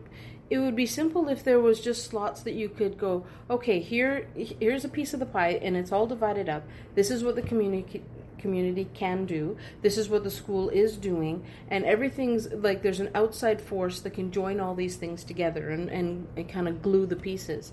it 0.50 0.58
would 0.58 0.76
be 0.76 0.86
simple 0.86 1.28
if 1.28 1.42
there 1.42 1.60
was 1.60 1.80
just 1.80 2.04
slots 2.04 2.42
that 2.42 2.54
you 2.54 2.68
could 2.68 2.98
go 2.98 3.24
okay 3.48 3.80
here 3.80 4.28
here's 4.34 4.84
a 4.84 4.88
piece 4.88 5.14
of 5.14 5.20
the 5.20 5.26
pie 5.26 5.58
and 5.62 5.76
it's 5.76 5.92
all 5.92 6.06
divided 6.06 6.48
up 6.48 6.62
this 6.94 7.10
is 7.10 7.24
what 7.24 7.34
the 7.34 7.42
community 7.42 8.02
community 8.38 8.86
can 8.92 9.24
do 9.24 9.56
this 9.80 9.96
is 9.96 10.08
what 10.10 10.22
the 10.22 10.30
school 10.30 10.68
is 10.68 10.98
doing 10.98 11.42
and 11.68 11.84
everything's 11.86 12.52
like 12.52 12.82
there's 12.82 13.00
an 13.00 13.10
outside 13.14 13.58
force 13.58 14.00
that 14.00 14.10
can 14.10 14.30
join 14.30 14.60
all 14.60 14.74
these 14.74 14.96
things 14.96 15.24
together 15.24 15.70
and, 15.70 15.88
and, 15.88 16.26
and 16.36 16.46
kind 16.46 16.68
of 16.68 16.82
glue 16.82 17.06
the 17.06 17.16
pieces 17.16 17.72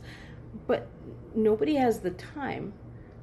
but 0.67 0.87
nobody 1.35 1.75
has 1.75 1.99
the 1.99 2.11
time 2.11 2.73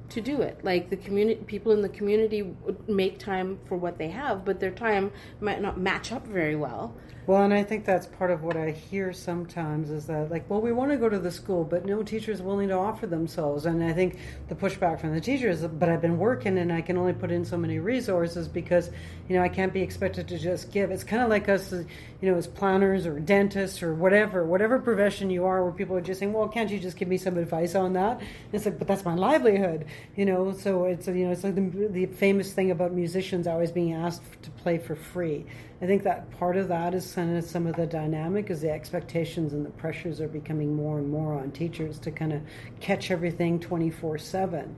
to 0.09 0.21
do 0.21 0.41
it. 0.41 0.59
Like 0.63 0.89
the 0.89 0.97
community, 0.97 1.41
people 1.45 1.71
in 1.71 1.81
the 1.81 1.89
community 1.89 2.53
make 2.87 3.19
time 3.19 3.59
for 3.65 3.77
what 3.77 3.97
they 3.97 4.09
have, 4.09 4.43
but 4.43 4.59
their 4.59 4.71
time 4.71 5.11
might 5.39 5.61
not 5.61 5.79
match 5.79 6.11
up 6.11 6.27
very 6.27 6.55
well. 6.55 6.95
Well, 7.29 7.43
and 7.43 7.53
I 7.53 7.61
think 7.61 7.85
that's 7.85 8.07
part 8.07 8.31
of 8.31 8.41
what 8.41 8.57
I 8.57 8.71
hear 8.71 9.13
sometimes 9.13 9.91
is 9.91 10.07
that, 10.07 10.31
like, 10.31 10.49
well, 10.49 10.61
we 10.61 10.71
want 10.71 10.89
to 10.89 10.97
go 10.97 11.07
to 11.07 11.19
the 11.19 11.29
school, 11.29 11.63
but 11.63 11.85
no 11.85 12.01
teacher 12.01 12.31
is 12.31 12.41
willing 12.41 12.69
to 12.69 12.73
offer 12.73 13.05
themselves. 13.05 13.67
And 13.67 13.83
I 13.83 13.93
think 13.93 14.17
the 14.47 14.55
pushback 14.55 14.99
from 14.99 15.13
the 15.13 15.21
teachers, 15.21 15.61
but 15.61 15.89
I've 15.89 16.01
been 16.01 16.17
working 16.17 16.57
and 16.57 16.73
I 16.73 16.81
can 16.81 16.97
only 16.97 17.13
put 17.13 17.29
in 17.29 17.45
so 17.45 17.55
many 17.55 17.77
resources 17.77 18.47
because, 18.47 18.89
you 19.27 19.35
know, 19.35 19.43
I 19.43 19.47
can't 19.47 19.71
be 19.71 19.83
expected 19.83 20.27
to 20.29 20.39
just 20.39 20.71
give. 20.71 20.89
It's 20.89 21.03
kind 21.03 21.21
of 21.21 21.29
like 21.29 21.47
us, 21.49 21.71
you 21.71 22.31
know, 22.31 22.35
as 22.35 22.47
planners 22.47 23.05
or 23.05 23.19
dentists 23.19 23.83
or 23.83 23.93
whatever, 23.93 24.43
whatever 24.43 24.79
profession 24.79 25.29
you 25.29 25.45
are, 25.45 25.61
where 25.61 25.71
people 25.71 25.95
are 25.95 26.01
just 26.01 26.21
saying, 26.21 26.33
well, 26.33 26.47
can't 26.47 26.71
you 26.71 26.79
just 26.79 26.97
give 26.97 27.09
me 27.09 27.17
some 27.19 27.37
advice 27.37 27.75
on 27.75 27.93
that? 27.93 28.21
And 28.21 28.53
it's 28.53 28.65
like, 28.65 28.79
but 28.79 28.87
that's 28.87 29.05
my 29.05 29.13
livelihood, 29.13 29.85
you 30.15 30.25
know. 30.25 30.51
So 30.51 30.85
it's 30.85 31.05
you 31.05 31.27
know, 31.27 31.31
it's 31.31 31.43
like 31.43 31.53
the, 31.53 31.89
the 31.91 32.05
famous 32.07 32.53
thing 32.53 32.71
about 32.71 32.91
musicians 32.91 33.45
always 33.45 33.71
being 33.71 33.93
asked 33.93 34.23
to 34.41 34.49
play 34.49 34.79
for 34.79 34.95
free 34.95 35.45
I 35.81 35.85
think 35.85 36.03
that 36.03 36.29
part 36.31 36.57
of 36.57 36.67
that 36.67 36.93
is 36.93 37.13
kind 37.13 37.37
of 37.37 37.43
some 37.43 37.65
of 37.65 37.75
the 37.75 37.87
dynamic 37.87 38.49
is 38.49 38.61
the 38.61 38.69
expectations 38.69 39.53
and 39.53 39.65
the 39.65 39.69
pressures 39.69 40.19
are 40.19 40.27
becoming 40.27 40.75
more 40.75 40.97
and 40.97 41.09
more 41.09 41.33
on 41.35 41.51
teachers 41.51 41.99
to 41.99 42.11
kind 42.11 42.33
of 42.33 42.41
catch 42.81 43.11
everything 43.11 43.59
24 43.59 44.17
7. 44.17 44.75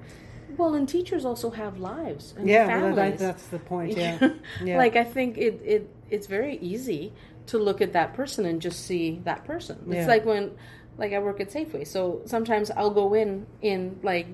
Well, 0.57 0.75
and 0.75 0.87
teachers 0.87 1.25
also 1.25 1.49
have 1.49 1.79
lives 1.79 2.35
and 2.37 2.47
yeah, 2.47 2.67
families. 2.67 2.95
That, 2.95 3.17
that's 3.17 3.47
the 3.47 3.59
point. 3.59 3.97
Yeah. 3.97 4.33
yeah. 4.63 4.77
like 4.77 4.95
I 4.95 5.03
think 5.03 5.37
it, 5.37 5.59
it 5.63 5.89
it's 6.09 6.27
very 6.27 6.57
easy 6.57 7.13
to 7.47 7.57
look 7.57 7.81
at 7.81 7.93
that 7.93 8.13
person 8.13 8.45
and 8.45 8.61
just 8.61 8.85
see 8.85 9.21
that 9.23 9.45
person. 9.45 9.77
It's 9.87 9.95
yeah. 9.95 10.07
like 10.07 10.25
when 10.25 10.51
like 10.97 11.13
I 11.13 11.19
work 11.19 11.39
at 11.39 11.49
Safeway, 11.49 11.87
so 11.87 12.21
sometimes 12.25 12.69
I'll 12.69 12.91
go 12.91 13.13
in 13.13 13.47
in 13.61 13.99
like 14.03 14.27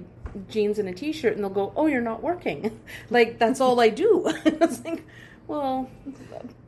jeans 0.50 0.80
and 0.80 0.90
a 0.90 0.94
t-shirt, 0.94 1.34
and 1.34 1.44
they'll 1.44 1.50
go, 1.50 1.72
"Oh, 1.76 1.86
you're 1.86 2.02
not 2.02 2.22
working." 2.22 2.80
like 3.10 3.38
that's 3.38 3.62
all 3.62 3.80
I 3.80 3.90
do. 3.90 4.28
I 4.46 4.50
was 4.60 4.84
like, 4.84 5.06
well, 5.48 5.90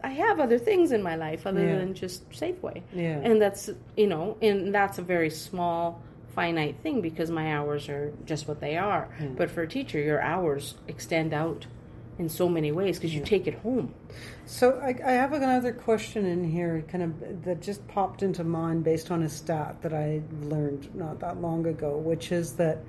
I 0.04 0.10
have 0.10 0.40
other 0.40 0.58
things 0.58 0.92
in 0.92 1.04
my 1.04 1.16
life 1.16 1.46
other 1.46 1.66
Yeah. 1.66 1.78
than 1.80 1.94
just 1.94 2.30
Safeway. 2.32 2.82
Yeah. 2.94 3.20
And 3.22 3.42
that's, 3.42 3.70
you 3.98 4.08
know, 4.08 4.38
and 4.42 4.74
that's 4.74 4.98
a 4.98 5.02
very 5.02 5.30
small, 5.30 6.02
finite 6.36 6.78
thing 6.84 7.02
because 7.02 7.30
my 7.30 7.54
hours 7.54 7.90
are 7.90 8.14
just 8.26 8.48
what 8.48 8.62
they 8.62 8.78
are. 8.78 9.10
Hmm. 9.18 9.34
But 9.36 9.50
for 9.52 9.64
a 9.64 9.68
teacher, 9.68 10.00
your 10.00 10.22
hours 10.22 10.76
extend 10.88 11.34
out 11.34 11.66
in 12.20 12.30
so 12.30 12.48
many 12.48 12.72
ways 12.72 12.98
because 12.98 13.14
you 13.16 13.22
take 13.24 13.48
it 13.48 13.56
home. 13.56 13.94
So 14.46 14.80
I, 14.80 14.90
I 15.06 15.12
have 15.14 15.34
another 15.34 15.72
question 15.74 16.26
in 16.26 16.44
here, 16.44 16.84
kind 16.88 17.04
of 17.04 17.44
that 17.46 17.62
just 17.62 17.86
popped 17.88 18.24
into 18.24 18.44
mind 18.44 18.84
based 18.84 19.10
on 19.12 19.24
a 19.24 19.30
stat 19.30 19.82
that 19.82 19.94
I 19.94 20.22
learned 20.44 20.94
not 20.96 21.20
that 21.22 21.42
long 21.42 21.66
ago, 21.66 21.98
which 21.98 22.32
is 22.32 22.54
that 22.54 22.80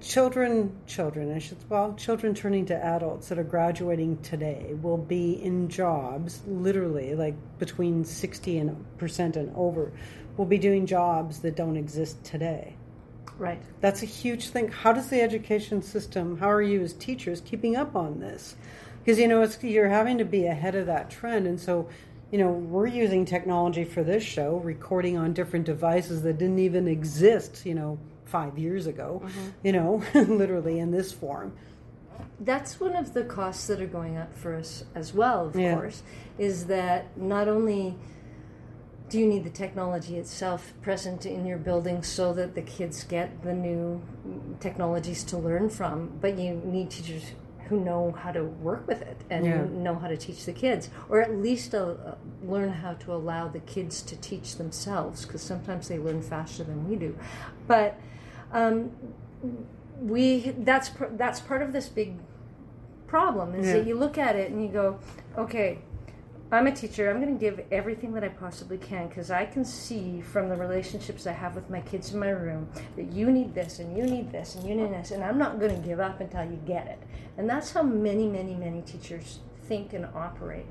children, 0.00 0.76
children, 0.86 1.34
I 1.34 1.38
should 1.38 1.58
well, 1.68 1.94
children 1.94 2.34
turning 2.34 2.66
to 2.66 2.74
adults 2.74 3.28
that 3.28 3.38
are 3.38 3.44
graduating 3.44 4.18
today 4.18 4.74
will 4.82 4.96
be 4.96 5.42
in 5.42 5.68
jobs, 5.68 6.42
literally 6.46 7.14
like 7.14 7.34
between 7.58 8.04
sixty 8.04 8.58
and 8.58 8.84
percent 8.98 9.36
and 9.36 9.54
over, 9.56 9.92
will 10.36 10.46
be 10.46 10.58
doing 10.58 10.86
jobs 10.86 11.40
that 11.40 11.56
don't 11.56 11.76
exist 11.76 12.22
today. 12.24 12.76
Right. 13.38 13.60
That's 13.80 14.02
a 14.02 14.06
huge 14.06 14.48
thing. 14.48 14.68
How 14.68 14.92
does 14.92 15.10
the 15.10 15.20
education 15.20 15.82
system, 15.82 16.38
how 16.38 16.50
are 16.50 16.62
you 16.62 16.80
as 16.80 16.94
teachers 16.94 17.42
keeping 17.42 17.76
up 17.76 17.94
on 17.94 18.18
this? 18.18 18.56
Because, 19.04 19.18
you 19.18 19.28
know, 19.28 19.42
it's, 19.42 19.62
you're 19.62 19.88
having 19.88 20.18
to 20.18 20.24
be 20.24 20.46
ahead 20.46 20.74
of 20.74 20.86
that 20.86 21.10
trend. 21.10 21.46
And 21.46 21.60
so, 21.60 21.88
you 22.30 22.38
know, 22.38 22.50
we're 22.50 22.86
using 22.86 23.24
technology 23.24 23.84
for 23.84 24.02
this 24.02 24.24
show, 24.24 24.56
recording 24.56 25.18
on 25.18 25.34
different 25.34 25.66
devices 25.66 26.22
that 26.22 26.38
didn't 26.38 26.58
even 26.58 26.88
exist, 26.88 27.66
you 27.66 27.74
know, 27.74 27.98
five 28.26 28.58
years 28.58 28.86
ago, 28.86 29.22
you 29.62 29.72
know, 29.72 30.02
literally 30.14 30.78
in 30.78 30.90
this 30.90 31.12
form. 31.12 31.52
That's 32.40 32.78
one 32.78 32.94
of 32.94 33.14
the 33.14 33.24
costs 33.24 33.66
that 33.68 33.80
are 33.80 33.86
going 33.86 34.18
up 34.18 34.34
for 34.34 34.54
us 34.54 34.84
as 34.94 35.14
well, 35.14 35.46
of 35.46 35.56
Yeah. 35.56 35.74
course, 35.74 36.02
is 36.38 36.66
that 36.66 37.16
not 37.16 37.48
only 37.48 37.96
do 39.08 39.18
you 39.20 39.26
need 39.26 39.44
the 39.44 39.50
technology 39.50 40.16
itself 40.18 40.74
present 40.82 41.24
in 41.24 41.46
your 41.46 41.58
building 41.58 42.02
so 42.02 42.32
that 42.34 42.54
the 42.56 42.62
kids 42.62 43.04
get 43.04 43.42
the 43.44 43.54
new 43.54 44.02
technologies 44.58 45.22
to 45.24 45.38
learn 45.38 45.70
from, 45.70 46.10
but 46.20 46.36
you 46.36 46.60
need 46.64 46.90
teachers 46.90 47.22
who 47.68 47.80
know 47.80 48.12
how 48.18 48.32
to 48.32 48.42
work 48.44 48.86
with 48.86 49.02
it 49.02 49.16
and 49.30 49.44
Yeah. 49.46 49.64
know 49.64 49.94
how 49.94 50.08
to 50.08 50.16
teach 50.16 50.44
the 50.44 50.52
kids, 50.52 50.90
or 51.08 51.20
at 51.20 51.36
least 51.36 51.74
uh, 51.74 51.94
learn 52.44 52.68
how 52.70 52.94
to 52.94 53.12
allow 53.14 53.48
the 53.48 53.60
kids 53.60 54.02
to 54.02 54.16
teach 54.16 54.56
themselves, 54.56 55.24
because 55.24 55.42
sometimes 55.42 55.88
they 55.88 55.98
learn 55.98 56.20
faster 56.22 56.64
than 56.64 56.88
we 56.88 56.96
do. 56.96 57.16
But 57.68 57.96
um, 58.52 58.90
we 60.00 60.54
that's 60.58 60.90
that's 61.12 61.40
part 61.40 61.62
of 61.62 61.72
this 61.72 61.88
big 61.88 62.18
problem 63.06 63.54
is 63.54 63.66
Yeah. 63.66 63.74
that 63.74 63.86
you 63.86 63.94
look 63.94 64.18
at 64.18 64.36
it 64.36 64.50
and 64.50 64.62
you 64.62 64.68
go, 64.68 64.98
okay, 65.38 65.78
I'm 66.50 66.66
a 66.68 66.72
teacher. 66.72 67.10
I'm 67.10 67.20
going 67.20 67.36
to 67.36 67.40
give 67.40 67.64
everything 67.72 68.12
that 68.12 68.22
I 68.22 68.28
possibly 68.28 68.78
can 68.78 69.08
because 69.08 69.30
I 69.30 69.46
can 69.46 69.64
see 69.64 70.20
from 70.20 70.48
the 70.48 70.54
relationships 70.56 71.26
I 71.26 71.32
have 71.32 71.56
with 71.56 71.68
my 71.70 71.80
kids 71.80 72.12
in 72.12 72.20
my 72.20 72.30
room 72.30 72.68
that 72.96 73.12
you 73.12 73.30
need 73.32 73.54
this 73.54 73.80
and 73.80 73.96
you 73.96 74.04
need 74.04 74.30
this 74.30 74.54
and 74.54 74.68
you 74.68 74.74
need 74.76 74.90
this, 74.92 75.10
and 75.10 75.24
I'm 75.24 75.38
not 75.38 75.58
going 75.58 75.74
to 75.80 75.88
give 75.88 75.98
up 75.98 76.20
until 76.20 76.44
you 76.44 76.58
get 76.64 76.86
it. 76.86 77.02
And 77.36 77.48
that's 77.48 77.72
how 77.72 77.82
many, 77.82 78.28
many, 78.28 78.54
many 78.54 78.82
teachers 78.82 79.40
think 79.64 79.92
and 79.92 80.06
operate. 80.14 80.66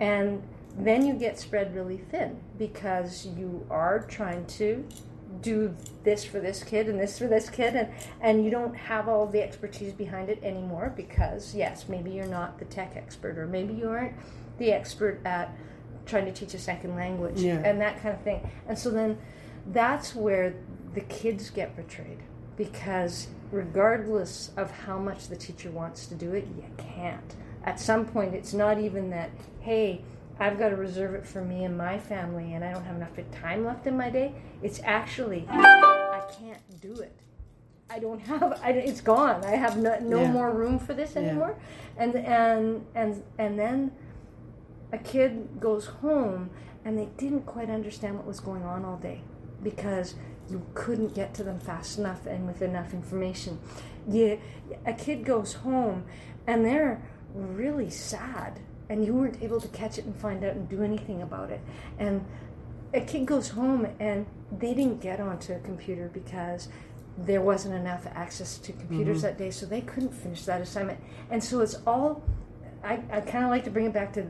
And 0.00 0.42
then 0.76 1.06
you 1.06 1.14
get 1.14 1.38
spread 1.38 1.74
really 1.74 1.98
thin 1.98 2.38
because 2.58 3.26
you 3.26 3.64
are 3.70 4.00
trying 4.00 4.44
to 4.46 4.84
do 5.42 5.74
this 6.04 6.24
for 6.24 6.40
this 6.40 6.62
kid 6.62 6.88
and 6.88 6.98
this 7.00 7.18
for 7.18 7.26
this 7.26 7.48
kid 7.50 7.74
and 7.74 7.88
and 8.20 8.44
you 8.44 8.50
don't 8.50 8.74
have 8.74 9.08
all 9.08 9.26
the 9.26 9.42
expertise 9.42 9.92
behind 9.92 10.28
it 10.28 10.42
anymore 10.42 10.92
because 10.96 11.54
yes 11.54 11.86
maybe 11.88 12.10
you're 12.10 12.26
not 12.26 12.58
the 12.58 12.64
tech 12.66 12.92
expert 12.96 13.36
or 13.38 13.46
maybe 13.46 13.74
you 13.74 13.88
aren't 13.88 14.14
the 14.58 14.72
expert 14.72 15.20
at 15.24 15.52
trying 16.06 16.24
to 16.24 16.32
teach 16.32 16.54
a 16.54 16.58
second 16.58 16.94
language 16.94 17.40
Yeah. 17.40 17.60
and 17.64 17.80
that 17.80 18.00
kind 18.02 18.14
of 18.14 18.20
thing 18.22 18.48
and 18.68 18.78
so 18.78 18.90
then 18.90 19.18
that's 19.72 20.14
where 20.14 20.54
the 20.94 21.00
kids 21.02 21.50
get 21.50 21.76
betrayed 21.76 22.18
because 22.56 23.26
regardless 23.52 24.50
of 24.56 24.70
how 24.70 24.98
much 24.98 25.28
the 25.28 25.36
teacher 25.36 25.70
wants 25.70 26.06
to 26.06 26.14
do 26.14 26.32
it 26.32 26.46
you 26.56 26.64
can't 26.78 27.34
at 27.64 27.78
some 27.80 28.04
point 28.06 28.34
it's 28.34 28.54
not 28.54 28.78
even 28.78 29.10
that 29.10 29.30
hey 29.60 30.00
I've 30.38 30.58
got 30.58 30.68
to 30.70 30.76
reserve 30.76 31.14
it 31.14 31.26
for 31.26 31.42
me 31.42 31.64
and 31.64 31.76
my 31.78 31.98
family, 31.98 32.52
and 32.54 32.62
I 32.64 32.72
don't 32.72 32.84
have 32.84 32.96
enough 32.96 33.12
time 33.32 33.64
left 33.64 33.86
in 33.86 33.96
my 33.96 34.10
day. 34.10 34.34
It's 34.62 34.80
actually 34.84 35.46
I 35.48 36.22
can't 36.38 36.80
do 36.80 36.92
it. 37.00 37.16
I 37.88 37.98
don't 38.00 38.18
have. 38.20 38.58
I, 38.62 38.70
it's 38.72 39.00
gone. 39.00 39.44
I 39.44 39.52
have 39.56 39.76
no, 39.78 39.98
no 40.00 40.22
Yeah. 40.22 40.32
more 40.32 40.50
room 40.50 40.78
for 40.78 40.92
this 40.92 41.14
Yeah. 41.14 41.22
anymore. 41.22 41.56
And 41.96 42.16
and 42.16 42.84
and 42.94 43.22
and 43.38 43.58
then 43.58 43.92
a 44.92 44.98
kid 44.98 45.60
goes 45.60 45.86
home, 45.86 46.50
and 46.84 46.98
they 46.98 47.08
didn't 47.16 47.42
quite 47.46 47.70
understand 47.70 48.16
what 48.16 48.26
was 48.26 48.40
going 48.40 48.62
on 48.62 48.84
all 48.84 48.96
day 48.96 49.22
because 49.62 50.14
you 50.50 50.64
couldn't 50.74 51.14
get 51.14 51.32
to 51.34 51.42
them 51.42 51.58
fast 51.58 51.98
enough 51.98 52.26
and 52.26 52.46
with 52.46 52.60
enough 52.62 52.92
information. 52.92 53.58
You, 54.08 54.38
a 54.84 54.92
kid 54.92 55.24
goes 55.24 55.54
home, 55.54 56.04
and 56.46 56.64
they're 56.64 57.02
really 57.34 57.90
sad 57.90 58.60
and 58.88 59.04
you 59.04 59.12
weren't 59.12 59.42
able 59.42 59.60
to 59.60 59.68
catch 59.68 59.98
it 59.98 60.04
and 60.04 60.16
find 60.16 60.44
out 60.44 60.54
and 60.54 60.68
do 60.68 60.82
anything 60.82 61.22
about 61.22 61.50
it. 61.50 61.60
And 61.98 62.24
a 62.94 63.00
kid 63.00 63.26
goes 63.26 63.50
home 63.50 63.86
and 63.98 64.26
they 64.56 64.74
didn't 64.74 65.00
get 65.00 65.20
onto 65.20 65.52
a 65.52 65.58
computer 65.58 66.10
because 66.12 66.68
there 67.18 67.40
wasn't 67.40 67.74
enough 67.74 68.06
access 68.14 68.58
to 68.58 68.72
computers 68.72 69.18
mm-hmm. 69.18 69.26
that 69.26 69.38
day, 69.38 69.50
so 69.50 69.66
they 69.66 69.80
couldn't 69.80 70.12
finish 70.12 70.44
that 70.44 70.60
assignment. 70.60 71.00
And 71.30 71.42
so 71.42 71.60
it's 71.60 71.76
all, 71.86 72.22
I, 72.84 73.00
I 73.10 73.20
kind 73.20 73.44
of 73.44 73.50
like 73.50 73.64
to 73.64 73.70
bring 73.70 73.86
it 73.86 73.92
back 73.92 74.12
to, 74.14 74.26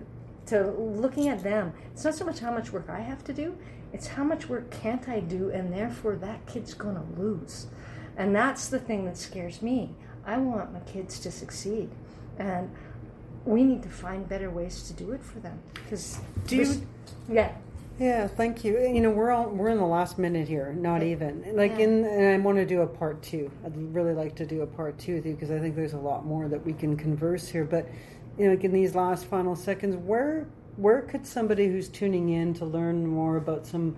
to 0.47 0.71
looking 0.71 1.29
at 1.29 1.43
them. 1.43 1.73
It's 1.93 2.05
not 2.05 2.15
so 2.15 2.25
much 2.25 2.39
how 2.39 2.53
much 2.53 2.73
work 2.73 2.89
I 2.89 3.01
have 3.01 3.25
to 3.25 3.33
do, 3.33 3.57
it's 3.93 4.07
how 4.07 4.25
much 4.25 4.49
work 4.49 4.71
can't 4.71 5.09
I 5.09 5.21
do, 5.21 5.51
and 5.51 5.73
therefore 5.73 6.17
that 6.17 6.47
kid's 6.47 6.75
going 6.75 6.95
to 6.95 7.21
lose. 7.21 7.67
And 8.17 8.35
that's 8.35 8.69
the 8.69 8.79
thing 8.79 9.05
that 9.07 9.19
scares 9.19 9.63
me. 9.63 9.95
I 10.25 10.39
want 10.39 10.73
my 10.73 10.81
kids 10.81 11.19
to 11.21 11.31
succeed. 11.31 11.91
And 12.39 12.71
we 13.47 13.63
need 13.65 13.83
to 13.85 13.89
find 13.89 14.29
better 14.29 14.51
ways 14.51 14.83
to 14.83 14.93
do 14.93 15.13
it 15.13 15.23
for 15.23 15.39
them. 15.41 15.59
Because 15.75 16.19
Do 16.47 16.57
you- 16.57 16.87
yeah, 17.31 17.53
Yeah, 17.99 18.27
thank 18.29 18.63
you. 18.63 18.79
You 18.79 19.01
know, 19.01 19.09
we're 19.11 19.31
all, 19.31 19.49
we're 19.49 19.71
in 19.71 19.79
the 19.79 19.87
last 19.87 20.19
minute 20.19 20.47
here, 20.49 20.75
not 20.75 21.03
even 21.03 21.43
like 21.55 21.79
Yeah. 21.79 21.85
in. 21.85 22.05
And 22.05 22.27
I 22.43 22.45
want 22.45 22.59
to 22.59 22.67
do 22.67 22.83
a 22.83 22.87
part 22.87 23.23
two. 23.23 23.51
I'd 23.65 23.75
really 23.95 24.13
like 24.13 24.35
to 24.35 24.45
do 24.45 24.61
a 24.61 24.67
part 24.67 24.99
two 24.99 25.15
with 25.15 25.25
you 25.27 25.33
because 25.33 25.51
I 25.51 25.59
think 25.59 25.77
there's 25.77 25.95
a 25.95 25.99
lot 25.99 26.27
more 26.27 26.47
that 26.49 26.63
we 26.67 26.75
can 26.75 26.97
converse 26.99 27.49
here. 27.49 27.65
But 27.65 27.89
you 28.37 28.45
know, 28.45 28.51
like 28.51 28.65
in 28.65 28.73
these 28.73 28.95
last 28.95 29.25
final 29.25 29.57
seconds, 29.57 29.97
where 29.97 30.47
where 30.77 31.01
could 31.01 31.27
somebody 31.27 31.69
who's 31.69 31.89
tuning 31.89 32.29
in 32.29 32.53
to 32.53 32.67
learn 32.67 33.07
more 33.07 33.39
about 33.39 33.67
some 33.67 33.97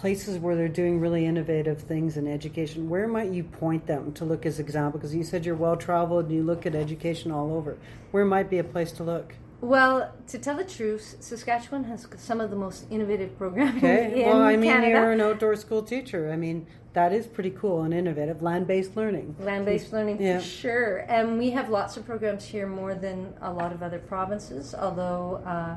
places 0.00 0.38
where 0.38 0.54
they're 0.54 0.68
doing 0.68 1.00
really 1.00 1.24
innovative 1.26 1.80
things 1.80 2.16
in 2.16 2.28
education, 2.28 2.88
where 2.88 3.08
might 3.08 3.32
you 3.32 3.42
point 3.42 3.86
them 3.86 4.12
to 4.12 4.24
look 4.24 4.44
as 4.46 4.60
example? 4.60 4.98
Because 5.00 5.14
you 5.14 5.24
said 5.24 5.44
you're 5.46 5.54
well 5.54 5.76
traveled 5.76 6.26
and 6.26 6.34
you 6.34 6.42
look 6.42 6.66
at 6.66 6.74
education 6.74 7.32
all 7.32 7.54
over. 7.54 7.76
Where 8.10 8.24
might 8.24 8.50
be 8.50 8.58
a 8.58 8.64
place 8.64 8.92
to 8.92 9.02
look? 9.02 9.34
Well, 9.62 10.12
to 10.28 10.38
tell 10.38 10.56
the 10.56 10.64
truth, 10.64 11.16
Saskatchewan 11.20 11.84
has 11.84 12.06
some 12.18 12.42
of 12.42 12.50
the 12.50 12.56
most 12.56 12.84
innovative 12.90 13.36
programming 13.38 13.78
Okay. 13.78 14.22
in 14.22 14.28
Well, 14.28 14.42
I 14.42 14.56
mean, 14.56 14.70
Canada. 14.70 14.90
you're 14.92 15.12
an 15.12 15.20
outdoor 15.22 15.56
school 15.56 15.82
teacher. 15.82 16.30
I 16.30 16.36
mean, 16.36 16.66
that 16.92 17.12
is 17.14 17.26
pretty 17.26 17.50
cool 17.50 17.82
and 17.82 17.94
innovative. 17.94 18.42
Land-based 18.42 18.96
learning. 18.96 19.34
Land-based 19.40 19.92
learning 19.94 20.20
Yeah. 20.20 20.38
for 20.38 20.44
sure, 20.44 20.96
and 21.08 21.38
we 21.38 21.50
have 21.50 21.70
lots 21.70 21.96
of 21.96 22.04
programs 22.04 22.44
here, 22.44 22.66
more 22.66 22.94
than 22.94 23.32
a 23.40 23.50
lot 23.50 23.72
of 23.72 23.82
other 23.82 23.98
provinces. 23.98 24.74
Although 24.74 25.40
uh, 25.46 25.76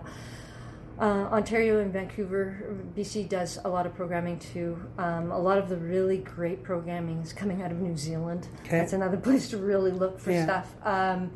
uh, 0.99 1.29
Ontario 1.31 1.79
and 1.79 1.93
Vancouver, 1.93 2.75
BC 2.95 3.29
does 3.29 3.57
a 3.63 3.69
lot 3.69 3.85
of 3.85 3.95
programming 3.95 4.37
too. 4.39 4.77
Um, 4.97 5.31
a 5.31 5.39
lot 5.39 5.57
of 5.57 5.69
the 5.69 5.77
really 5.77 6.17
great 6.17 6.61
programming 6.63 7.19
is 7.21 7.31
coming 7.31 7.61
out 7.61 7.71
of 7.71 7.79
New 7.79 7.95
Zealand. 7.95 8.47
Okay. 8.65 8.79
That's 8.79 8.93
another 8.93 9.17
place 9.27 9.49
to 9.49 9.57
really 9.57 9.91
look 9.91 10.19
for 10.19 10.31
Yeah. 10.31 10.43
stuff. 10.43 10.75
Um, 10.83 11.31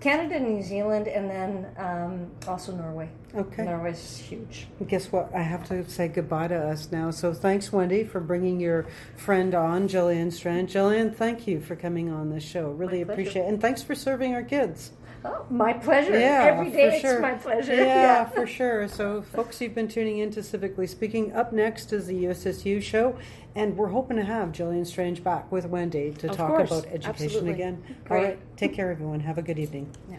Canada, 0.00 0.40
New 0.40 0.62
Zealand, 0.62 1.06
and 1.06 1.30
then 1.30 1.66
um, 1.76 2.30
also 2.48 2.72
Norway. 2.72 3.08
Okay. 3.36 3.64
Norway's 3.64 4.16
huge. 4.16 4.66
Guess 4.88 5.12
what? 5.12 5.32
I 5.32 5.42
have 5.42 5.64
to 5.68 5.88
say 5.88 6.08
goodbye 6.08 6.48
to 6.48 6.56
us 6.56 6.90
now. 6.90 7.12
So 7.12 7.32
thanks, 7.32 7.72
Wendy, 7.72 8.02
for 8.02 8.18
bringing 8.18 8.58
your 8.58 8.86
friend 9.16 9.54
on, 9.54 9.86
Gillian 9.86 10.32
Strand. 10.32 10.68
Gillian, 10.70 11.12
thank 11.12 11.46
you 11.46 11.60
for 11.60 11.76
coming 11.76 12.10
on 12.10 12.30
this 12.30 12.42
show. 12.42 12.70
Really 12.70 13.02
appreciate 13.02 13.42
it. 13.42 13.48
And 13.48 13.60
thanks 13.60 13.80
for 13.80 13.94
serving 13.94 14.34
our 14.34 14.42
kids. 14.42 14.90
Oh, 15.26 15.46
my 15.48 15.72
pleasure. 15.72 16.18
Yeah, 16.18 16.50
Every 16.52 16.70
day 16.70 16.92
it's 16.96 17.00
sure. 17.00 17.18
my 17.20 17.32
pleasure. 17.32 17.74
Yeah, 17.74 18.26
for 18.26 18.46
sure. 18.46 18.86
So, 18.88 19.22
folks, 19.22 19.58
you've 19.60 19.74
been 19.74 19.88
tuning 19.88 20.18
in 20.18 20.30
to 20.32 20.40
Civically 20.40 20.86
Speaking. 20.88 21.32
Up 21.32 21.50
next 21.52 21.92
is 21.94 22.06
the 22.06 22.24
USSU 22.24 22.82
show, 22.82 23.16
and 23.54 23.74
we're 23.76 23.88
hoping 23.88 24.18
to 24.18 24.24
have 24.24 24.52
Gillian 24.52 24.84
Strange 24.84 25.24
back 25.24 25.50
with 25.50 25.64
Wendy 25.66 26.10
to 26.18 26.28
Of 26.30 26.36
talk 26.36 26.48
course. 26.48 26.70
about 26.70 26.86
education 26.86 27.08
Absolutely. 27.26 27.52
again. 27.52 27.82
Great. 28.04 28.18
All 28.18 28.24
right, 28.24 28.56
take 28.58 28.74
care, 28.74 28.90
everyone. 28.90 29.20
Have 29.20 29.38
a 29.38 29.42
good 29.42 29.58
evening. 29.58 29.88
Yeah. 30.10 30.18